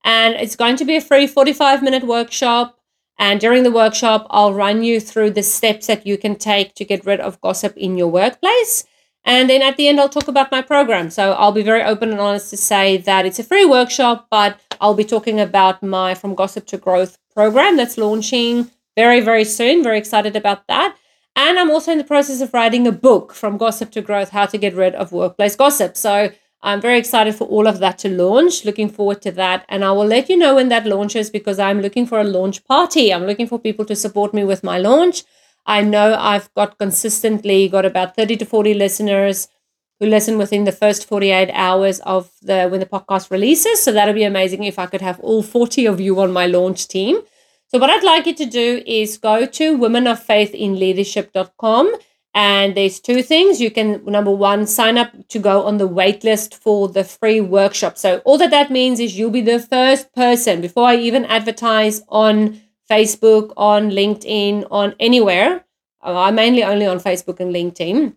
And 0.03 0.35
it's 0.35 0.57
going 0.57 0.77
to 0.77 0.85
be 0.85 0.97
a 0.97 1.01
free 1.01 1.27
45 1.27 1.83
minute 1.83 2.05
workshop. 2.05 2.79
And 3.17 3.41
during 3.41 3.63
the 3.63 3.71
workshop, 3.71 4.27
I'll 4.29 4.53
run 4.53 4.83
you 4.83 4.99
through 4.99 5.31
the 5.31 5.43
steps 5.43 5.87
that 5.87 6.05
you 6.05 6.19
can 6.19 6.35
take 6.35 6.75
to 6.75 6.85
get 6.85 7.07
rid 7.07 7.21
of 7.21 7.41
gossip 7.41 7.77
in 7.77 7.97
your 7.97 8.09
workplace. 8.09 8.85
And 9.25 9.49
then 9.49 9.63
at 9.63 9.77
the 9.77 9.89
end, 9.89 9.99
I'll 10.01 10.09
talk 10.09 10.29
about 10.29 10.53
my 10.53 10.61
program. 10.61 11.11
So 11.11 11.33
I'll 11.33 11.53
be 11.53 11.63
very 11.63 11.83
open 11.83 12.11
and 12.11 12.21
honest 12.21 12.51
to 12.51 12.57
say 12.57 12.99
that 12.99 13.25
it's 13.25 13.39
a 13.39 13.45
free 13.45 13.65
workshop, 13.65 14.27
but 14.31 14.61
I'll 14.81 14.95
be 14.95 15.05
talking 15.05 15.41
about 15.41 15.83
my 15.83 16.15
From 16.15 16.35
Gossip 16.35 16.67
to 16.67 16.77
Growth 16.77 17.19
program 17.35 17.77
that's 17.77 17.97
launching 17.97 18.71
very, 18.97 19.21
very 19.21 19.45
soon. 19.45 19.83
Very 19.83 19.99
excited 19.99 20.37
about 20.37 20.67
that. 20.69 20.97
And 21.37 21.59
I'm 21.59 21.71
also 21.71 21.91
in 21.91 21.99
the 21.99 22.05
process 22.05 22.41
of 22.41 22.55
writing 22.55 22.87
a 22.87 22.93
book 22.93 23.35
from 23.35 23.59
gossip 23.59 23.91
to 23.93 24.03
growth, 24.03 24.31
how 24.31 24.47
to 24.47 24.59
get 24.59 24.75
rid 24.75 24.95
of 24.95 25.11
workplace 25.11 25.57
gossip. 25.57 25.97
So 25.97 26.31
I'm 26.63 26.81
very 26.81 26.99
excited 26.99 27.35
for 27.35 27.47
all 27.49 27.67
of 27.67 27.81
that 27.81 27.99
to 27.99 28.09
launch. 28.09 28.65
Looking 28.65 28.89
forward 28.89 29.21
to 29.23 29.33
that. 29.33 29.65
And 29.69 29.85
I 29.85 29.91
will 29.93 30.07
let 30.07 30.31
you 30.31 30.37
know 30.37 30.55
when 30.55 30.69
that 30.69 30.87
launches 30.87 31.31
because 31.31 31.59
I'm 31.59 31.81
looking 31.81 32.07
for 32.07 32.21
a 32.21 32.25
launch 32.25 32.65
party. 32.65 33.13
I'm 33.13 33.25
looking 33.27 33.49
for 33.49 33.59
people 33.59 33.85
to 33.87 33.97
support 33.97 34.33
me 34.33 34.45
with 34.45 34.63
my 34.63 34.79
launch. 34.79 35.25
I 35.67 35.83
know 35.83 36.17
I've 36.19 36.53
got 36.55 36.79
consistently 36.79 37.69
got 37.69 37.85
about 37.87 38.17
30 38.17 38.37
to 38.39 38.45
40 38.45 38.75
listeners 38.75 39.49
who 40.01 40.07
listen 40.07 40.37
within 40.39 40.65
the 40.65 40.73
first 40.73 41.07
48 41.09 41.51
hours 41.53 42.01
of 42.01 42.31
the 42.43 42.69
when 42.69 42.81
the 42.81 42.87
podcast 42.87 43.31
releases. 43.31 43.83
So 43.83 43.93
that'll 43.93 44.15
be 44.15 44.25
amazing 44.25 44.65
if 44.65 44.79
I 44.79 44.87
could 44.87 45.01
have 45.01 45.21
all 45.21 45.43
40 45.43 45.87
of 45.87 46.01
you 46.01 46.21
on 46.21 46.33
my 46.33 46.47
launch 46.47 46.89
team. 46.89 47.21
So, 47.69 47.79
what 47.79 47.91
I'd 47.91 48.05
like 48.05 48.27
you 48.27 48.35
to 48.35 48.47
do 48.47 48.83
is 48.87 49.19
go 49.19 49.47
to 49.47 49.79
womenoffaithinleadership.com 49.79 51.95
And 52.37 52.77
there's 52.77 52.99
two 53.01 53.23
things. 53.23 53.61
You 53.61 53.71
can, 53.71 54.05
number 54.05 54.31
one, 54.31 54.67
sign 54.67 54.99
up 54.99 55.11
to 55.29 55.39
go 55.39 55.63
on 55.65 55.79
the 55.79 55.89
waitlist 55.89 56.55
for 56.55 56.89
the 56.89 57.05
free 57.05 57.41
workshop. 57.41 57.97
So, 57.99 58.19
all 58.25 58.39
that 58.39 58.51
that 58.51 58.71
means 58.71 59.01
is 59.01 59.19
you'll 59.19 59.31
be 59.31 59.41
the 59.41 59.59
first 59.61 60.13
person 60.15 60.61
before 60.61 60.87
I 60.89 60.97
even 60.97 61.25
advertise 61.25 62.03
on 62.09 62.61
Facebook, 62.91 63.53
on 63.57 63.91
LinkedIn, 63.91 64.67
on 64.71 64.95
anywhere. 65.01 65.65
Uh, 66.03 66.19
I'm 66.19 66.35
mainly 66.35 66.63
only 66.63 66.87
on 66.87 67.01
Facebook 67.01 67.41
and 67.41 67.55
LinkedIn. 67.55 68.15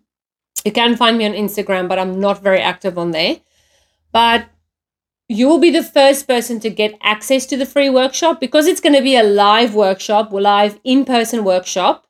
You 0.64 0.72
can 0.72 0.96
find 0.96 1.16
me 1.16 1.26
on 1.26 1.32
Instagram, 1.32 1.88
but 1.88 1.98
I'm 1.98 2.20
not 2.20 2.42
very 2.42 2.60
active 2.60 2.98
on 2.98 3.12
there. 3.12 3.40
But 4.12 4.46
you 5.28 5.46
will 5.46 5.58
be 5.58 5.70
the 5.70 5.82
first 5.82 6.26
person 6.26 6.58
to 6.60 6.70
get 6.70 6.98
access 7.02 7.46
to 7.46 7.56
the 7.56 7.66
free 7.66 7.90
workshop 7.90 8.40
because 8.40 8.66
it's 8.66 8.80
going 8.80 8.94
to 8.94 9.02
be 9.02 9.16
a 9.16 9.22
live 9.22 9.74
workshop, 9.74 10.32
live 10.32 10.78
in 10.84 11.04
person 11.04 11.44
workshop. 11.44 12.06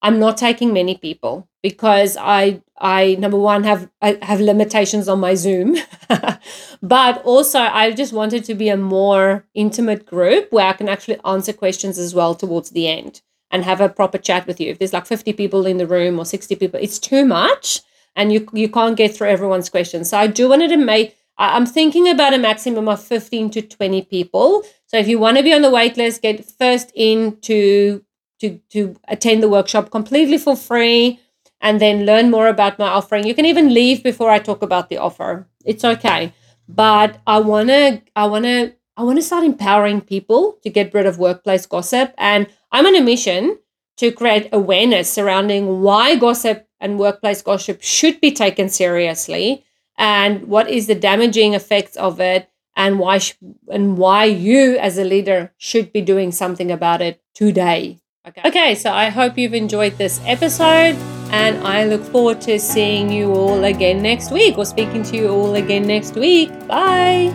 I'm 0.00 0.18
not 0.18 0.36
taking 0.36 0.72
many 0.72 0.96
people 0.96 1.48
because 1.62 2.16
I 2.20 2.62
I 2.78 3.14
number 3.18 3.38
one 3.38 3.64
have 3.64 3.88
I 4.02 4.18
have 4.22 4.40
limitations 4.40 5.08
on 5.08 5.20
my 5.20 5.34
Zoom, 5.34 5.76
but 6.82 7.22
also 7.24 7.60
I 7.60 7.92
just 7.92 8.12
wanted 8.12 8.44
to 8.44 8.54
be 8.54 8.68
a 8.68 8.76
more 8.76 9.46
intimate 9.54 10.04
group 10.04 10.48
where 10.50 10.66
I 10.66 10.72
can 10.72 10.88
actually 10.88 11.20
answer 11.24 11.52
questions 11.52 11.98
as 11.98 12.14
well 12.14 12.34
towards 12.34 12.70
the 12.70 12.88
end 12.88 13.22
and 13.50 13.64
have 13.64 13.80
a 13.80 13.88
proper 13.88 14.18
chat 14.18 14.46
with 14.46 14.60
you. 14.60 14.70
If 14.70 14.78
there's 14.78 14.92
like 14.92 15.06
50 15.06 15.32
people 15.34 15.66
in 15.66 15.76
the 15.76 15.86
room 15.86 16.18
or 16.18 16.24
60 16.24 16.56
people, 16.56 16.80
it's 16.82 16.98
too 16.98 17.24
much 17.24 17.80
and 18.16 18.32
you 18.32 18.48
you 18.52 18.68
can't 18.68 18.96
get 18.96 19.14
through 19.14 19.28
everyone's 19.28 19.70
questions. 19.70 20.10
So 20.10 20.18
I 20.18 20.26
do 20.26 20.48
wanted 20.48 20.68
to 20.68 20.76
make 20.76 21.16
I'm 21.38 21.66
thinking 21.66 22.08
about 22.08 22.34
a 22.34 22.38
maximum 22.38 22.88
of 22.88 23.02
15 23.02 23.50
to 23.50 23.62
20 23.62 24.02
people. 24.02 24.62
So 24.86 24.98
if 24.98 25.08
you 25.08 25.18
want 25.18 25.38
to 25.38 25.42
be 25.42 25.54
on 25.54 25.62
the 25.62 25.70
wait 25.70 25.96
list, 25.96 26.22
get 26.22 26.44
first 26.44 26.90
in 26.94 27.38
to 27.42 28.04
to 28.40 28.60
to 28.70 28.96
attend 29.06 29.42
the 29.42 29.48
workshop 29.48 29.90
completely 29.90 30.38
for 30.38 30.56
free 30.56 31.20
and 31.62 31.80
then 31.80 32.04
learn 32.04 32.30
more 32.30 32.48
about 32.48 32.78
my 32.78 32.88
offering. 32.88 33.26
You 33.26 33.34
can 33.34 33.46
even 33.46 33.72
leave 33.72 34.02
before 34.02 34.30
I 34.30 34.40
talk 34.40 34.62
about 34.62 34.90
the 34.90 34.98
offer. 34.98 35.48
It's 35.64 35.84
okay. 35.84 36.34
But 36.68 37.20
I 37.26 37.38
want 37.38 37.68
to 37.68 38.02
I 38.14 38.26
want 38.26 38.44
to 38.44 38.74
I 38.96 39.04
want 39.04 39.18
to 39.18 39.22
start 39.22 39.44
empowering 39.44 40.00
people 40.00 40.58
to 40.62 40.68
get 40.70 40.92
rid 40.92 41.06
of 41.06 41.18
workplace 41.18 41.64
gossip 41.64 42.12
and 42.18 42.46
I'm 42.72 42.86
on 42.86 42.96
a 42.96 43.00
mission 43.00 43.58
to 43.98 44.10
create 44.10 44.48
awareness 44.52 45.10
surrounding 45.10 45.80
why 45.80 46.16
gossip 46.16 46.66
and 46.80 46.98
workplace 46.98 47.42
gossip 47.42 47.82
should 47.82 48.20
be 48.20 48.32
taken 48.32 48.68
seriously 48.68 49.64
and 49.98 50.44
what 50.48 50.68
is 50.68 50.86
the 50.86 50.94
damaging 50.94 51.54
effects 51.54 51.96
of 51.96 52.20
it 52.20 52.48
and 52.74 52.98
why 52.98 53.18
sh- 53.18 53.34
and 53.70 53.98
why 53.98 54.24
you 54.24 54.78
as 54.78 54.98
a 54.98 55.04
leader 55.04 55.52
should 55.58 55.92
be 55.92 56.00
doing 56.00 56.32
something 56.32 56.70
about 56.70 57.00
it 57.02 57.20
today 57.34 58.00
okay 58.26 58.42
okay 58.44 58.74
so 58.74 58.90
i 58.90 59.10
hope 59.10 59.36
you've 59.36 59.54
enjoyed 59.54 59.96
this 59.98 60.20
episode 60.24 60.96
and 61.32 61.58
i 61.66 61.84
look 61.84 62.02
forward 62.04 62.40
to 62.40 62.58
seeing 62.58 63.10
you 63.10 63.32
all 63.32 63.64
again 63.64 64.02
next 64.02 64.30
week 64.30 64.58
or 64.58 64.64
speaking 64.64 65.02
to 65.02 65.16
you 65.16 65.28
all 65.28 65.54
again 65.54 65.86
next 65.86 66.14
week 66.14 66.50
bye 66.68 67.32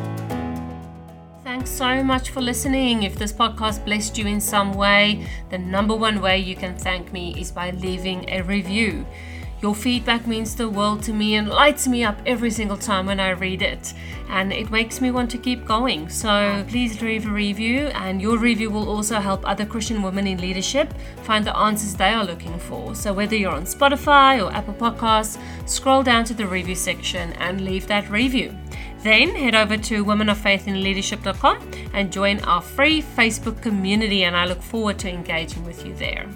Thanks 1.43 1.71
so 1.71 2.03
much 2.03 2.29
for 2.29 2.39
listening. 2.39 3.03
If 3.03 3.15
this 3.15 3.33
podcast 3.33 3.83
blessed 3.83 4.17
you 4.17 4.27
in 4.27 4.39
some 4.39 4.73
way, 4.73 5.25
the 5.49 5.57
number 5.57 5.95
one 5.95 6.21
way 6.21 6.37
you 6.37 6.55
can 6.55 6.77
thank 6.77 7.11
me 7.11 7.35
is 7.37 7.51
by 7.51 7.71
leaving 7.71 8.29
a 8.29 8.41
review. 8.41 9.05
Your 9.59 9.73
feedback 9.73 10.27
means 10.27 10.55
the 10.55 10.69
world 10.69 11.01
to 11.03 11.13
me 11.13 11.35
and 11.35 11.49
lights 11.49 11.87
me 11.87 12.03
up 12.03 12.21
every 12.27 12.51
single 12.51 12.77
time 12.77 13.07
when 13.07 13.19
I 13.19 13.31
read 13.31 13.63
it. 13.63 13.93
And 14.29 14.53
it 14.53 14.69
makes 14.69 15.01
me 15.01 15.09
want 15.09 15.31
to 15.31 15.39
keep 15.39 15.65
going. 15.65 16.09
So 16.09 16.63
please 16.69 17.01
leave 17.01 17.25
a 17.25 17.31
review, 17.31 17.87
and 17.87 18.21
your 18.21 18.37
review 18.37 18.69
will 18.69 18.87
also 18.87 19.19
help 19.19 19.47
other 19.47 19.65
Christian 19.65 20.03
women 20.03 20.27
in 20.27 20.37
leadership 20.39 20.93
find 21.23 21.43
the 21.43 21.57
answers 21.57 21.95
they 21.95 22.13
are 22.13 22.23
looking 22.23 22.59
for. 22.59 22.93
So 22.93 23.13
whether 23.13 23.35
you're 23.35 23.51
on 23.51 23.63
Spotify 23.63 24.45
or 24.45 24.53
Apple 24.53 24.75
Podcasts, 24.75 25.39
scroll 25.67 26.03
down 26.03 26.23
to 26.25 26.35
the 26.35 26.45
review 26.45 26.75
section 26.75 27.33
and 27.33 27.61
leave 27.61 27.87
that 27.87 28.09
review. 28.11 28.55
Then 29.01 29.29
head 29.35 29.55
over 29.55 29.77
to 29.77 30.05
womenoffaithinleadership.com 30.05 31.71
and 31.93 32.11
join 32.11 32.39
our 32.41 32.61
free 32.61 33.01
Facebook 33.01 33.61
community, 33.61 34.23
and 34.23 34.35
I 34.35 34.45
look 34.45 34.61
forward 34.61 34.99
to 34.99 35.09
engaging 35.09 35.65
with 35.65 35.85
you 35.85 35.95
there. 35.95 36.27